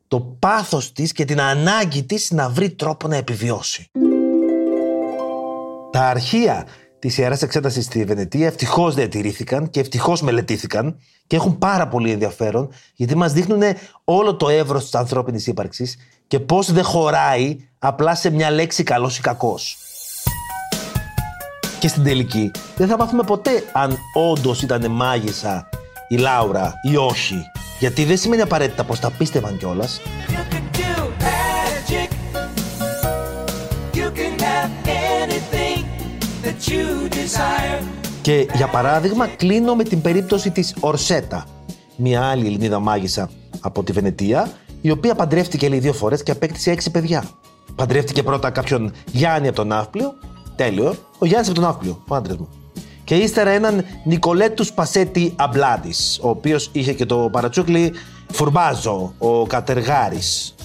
το 0.07 0.19
πάθος 0.19 0.91
της 0.93 1.11
και 1.11 1.25
την 1.25 1.41
ανάγκη 1.41 2.03
της 2.03 2.31
να 2.31 2.49
βρει 2.49 2.69
τρόπο 2.69 3.07
να 3.07 3.15
επιβιώσει. 3.15 3.91
Τα 5.91 6.01
αρχεία 6.01 6.67
της 6.99 7.17
Ιεράς 7.17 7.41
Εξέτασης 7.41 7.85
στη 7.85 8.03
Βενετία 8.03 8.47
ευτυχώς 8.47 8.95
διατηρήθηκαν 8.95 9.69
και 9.69 9.79
ευτυχώς 9.79 10.21
μελετήθηκαν 10.21 10.99
και 11.27 11.35
έχουν 11.35 11.57
πάρα 11.57 11.87
πολύ 11.87 12.11
ενδιαφέρον 12.11 12.71
γιατί 12.95 13.15
μας 13.15 13.33
δείχνουν 13.33 13.61
όλο 14.03 14.35
το 14.35 14.49
εύρος 14.49 14.83
της 14.83 14.95
ανθρώπινης 14.95 15.47
ύπαρξης 15.47 15.97
και 16.27 16.39
πώς 16.39 16.71
δεν 16.71 16.83
χωράει 16.83 17.57
απλά 17.83 18.15
σε 18.15 18.29
μια 18.29 18.51
λέξη 18.51 18.83
καλός 18.83 19.17
ή 19.17 19.21
κακός. 19.21 19.77
Και 21.79 21.87
στην 21.87 22.03
τελική 22.03 22.51
δεν 22.75 22.87
θα 22.87 22.97
μάθουμε 22.97 23.23
ποτέ 23.23 23.63
αν 23.71 23.97
όντως 24.13 24.61
ήταν 24.61 24.91
μάγισσα 24.91 25.69
η 26.07 26.17
Λάουρα 26.17 26.73
ή 26.91 26.95
όχι. 26.95 27.51
Γιατί 27.79 28.03
δεν 28.03 28.17
σημαίνει 28.17 28.41
απαραίτητα 28.41 28.83
πως 28.83 28.99
τα 28.99 29.11
πίστευαν 29.11 29.57
κιόλας. 29.57 30.01
Και 38.21 38.47
για 38.53 38.67
παράδειγμα 38.67 39.27
κλείνω 39.27 39.75
με 39.75 39.83
την 39.83 40.01
περίπτωση 40.01 40.51
της 40.51 40.75
Ορσέτα, 40.79 41.45
μια 41.95 42.29
άλλη 42.29 42.45
Ελληνίδα 42.45 42.79
μάγισσα 42.79 43.29
από 43.59 43.83
τη 43.83 43.91
Βενετία, 43.91 44.51
η 44.81 44.91
οποία 44.91 45.15
παντρεύτηκε 45.15 45.69
λέει 45.69 45.79
δύο 45.79 45.93
φορές 45.93 46.23
και 46.23 46.31
απέκτησε 46.31 46.71
έξι 46.71 46.91
παιδιά. 46.91 47.23
Παντρεύτηκε 47.75 48.23
πρώτα 48.23 48.49
κάποιον 48.49 48.91
Γιάννη 49.11 49.47
από 49.47 49.55
τον 49.55 49.67
Ναύπλιο, 49.67 50.13
τέλειο, 50.55 50.95
ο 51.17 51.25
Γιάννης 51.25 51.49
από 51.49 51.59
τον 51.59 51.69
Ναύπλιο, 51.69 52.03
ο 52.07 52.15
άντρας 52.15 52.37
μου. 52.37 52.47
Και 53.03 53.15
ύστερα 53.15 53.49
έναν 53.49 53.83
Νικολέτους 54.03 54.73
Πασέτη 54.73 55.33
Αμπλάντη, 55.35 55.93
ο 56.21 56.29
οποίος 56.29 56.69
είχε 56.71 56.93
και 56.93 57.05
το 57.05 57.29
παρατσούκλι 57.31 57.93
Φουρμπάζο, 58.31 59.13
ο 59.17 59.45
Κατεργάρης. 59.45 60.55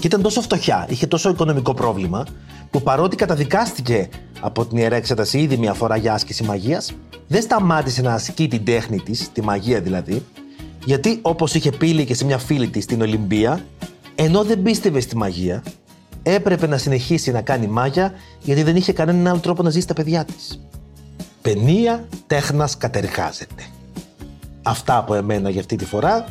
Και 0.00 0.06
ήταν 0.06 0.22
τόσο 0.22 0.40
φτωχιά, 0.40 0.86
είχε 0.88 1.06
τόσο 1.06 1.30
οικονομικό 1.30 1.74
πρόβλημα, 1.74 2.26
που 2.70 2.82
παρότι 2.82 3.16
καταδικάστηκε 3.16 4.08
από 4.40 4.66
την 4.66 4.78
ιερά 4.78 4.96
εξέταση 4.96 5.38
ήδη 5.38 5.56
μια 5.56 5.74
φορά 5.74 5.96
για 5.96 6.12
άσκηση 6.12 6.44
μαγείας, 6.44 6.92
δεν 7.26 7.42
σταμάτησε 7.42 8.02
να 8.02 8.12
ασκεί 8.12 8.48
την 8.48 8.64
τέχνη 8.64 9.00
της, 9.00 9.32
τη 9.32 9.42
μαγεία 9.42 9.80
δηλαδή, 9.80 10.24
γιατί 10.84 11.18
όπως 11.22 11.54
είχε 11.54 11.70
πει 11.70 12.04
και 12.04 12.14
σε 12.14 12.24
μια 12.24 12.38
φίλη 12.38 12.68
της 12.68 12.84
στην 12.84 13.00
Ολυμπία, 13.02 13.64
ενώ 14.14 14.44
δεν 14.44 14.62
πίστευε 14.62 15.00
στη 15.00 15.16
μαγεία, 15.16 15.62
έπρεπε 16.22 16.66
να 16.66 16.78
συνεχίσει 16.78 17.30
να 17.30 17.42
κάνει 17.42 17.66
μάγια 17.66 18.12
γιατί 18.40 18.62
δεν 18.62 18.76
είχε 18.76 18.92
κανέναν 18.92 19.26
άλλο 19.26 19.40
τρόπο 19.40 19.62
να 19.62 19.70
ζήσει 19.70 19.86
τα 19.86 19.94
παιδιά 19.94 20.24
της. 20.24 20.60
Παινία 21.42 22.08
τέχνας 22.26 22.76
κατεργάζεται. 22.76 23.62
Αυτά 24.62 24.96
από 24.96 25.14
εμένα 25.14 25.50
για 25.50 25.60
αυτή 25.60 25.76
τη 25.76 25.84
φορά, 25.84 26.24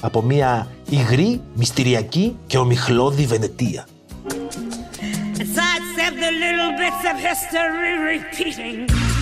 από 0.00 0.22
μια 0.22 0.68
υγρή, 0.90 1.40
μυστηριακή 1.54 2.36
και 2.46 2.58
ομιχλώδη 2.58 3.26
Βενετία. 3.26 3.86
the 6.24 6.30
little 6.30 6.72
bits 6.78 7.04
of 7.10 7.16
history 7.18 7.92
repeating. 8.12 9.13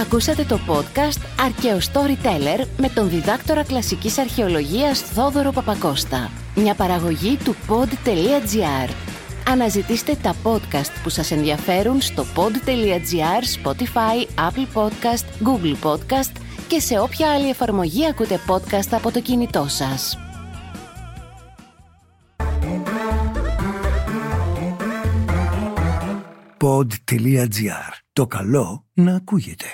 Ακούσατε 0.00 0.44
το 0.44 0.58
podcast 0.68 1.42
«Αρκαίο 1.44 1.78
Storyteller» 1.78 2.66
με 2.76 2.88
τον 2.88 3.08
διδάκτορα 3.08 3.64
κλασικής 3.64 4.18
αρχαιολογίας 4.18 5.00
Θόδωρο 5.00 5.50
Παπακώστα. 5.50 6.30
Μια 6.54 6.74
παραγωγή 6.74 7.36
του 7.44 7.54
pod.gr. 7.68 8.90
Αναζητήστε 9.48 10.14
τα 10.22 10.34
podcast 10.42 10.90
που 11.02 11.08
σας 11.08 11.30
ενδιαφέρουν 11.30 12.00
στο 12.00 12.24
pod.gr, 12.36 13.66
Spotify, 13.66 14.48
Apple 14.48 14.66
Podcast, 14.74 15.24
Google 15.46 15.76
Podcast 15.82 16.32
και 16.68 16.80
σε 16.80 16.98
όποια 16.98 17.32
άλλη 17.32 17.48
εφαρμογή 17.48 18.06
ακούτε 18.06 18.40
podcast 18.48 18.88
από 18.90 19.12
το 19.12 19.20
κινητό 19.20 19.66
σας. 19.68 20.18
Pod.gr. 26.60 27.92
Το 28.12 28.26
καλό 28.26 28.86
να 28.94 29.14
ακούγεται. 29.14 29.66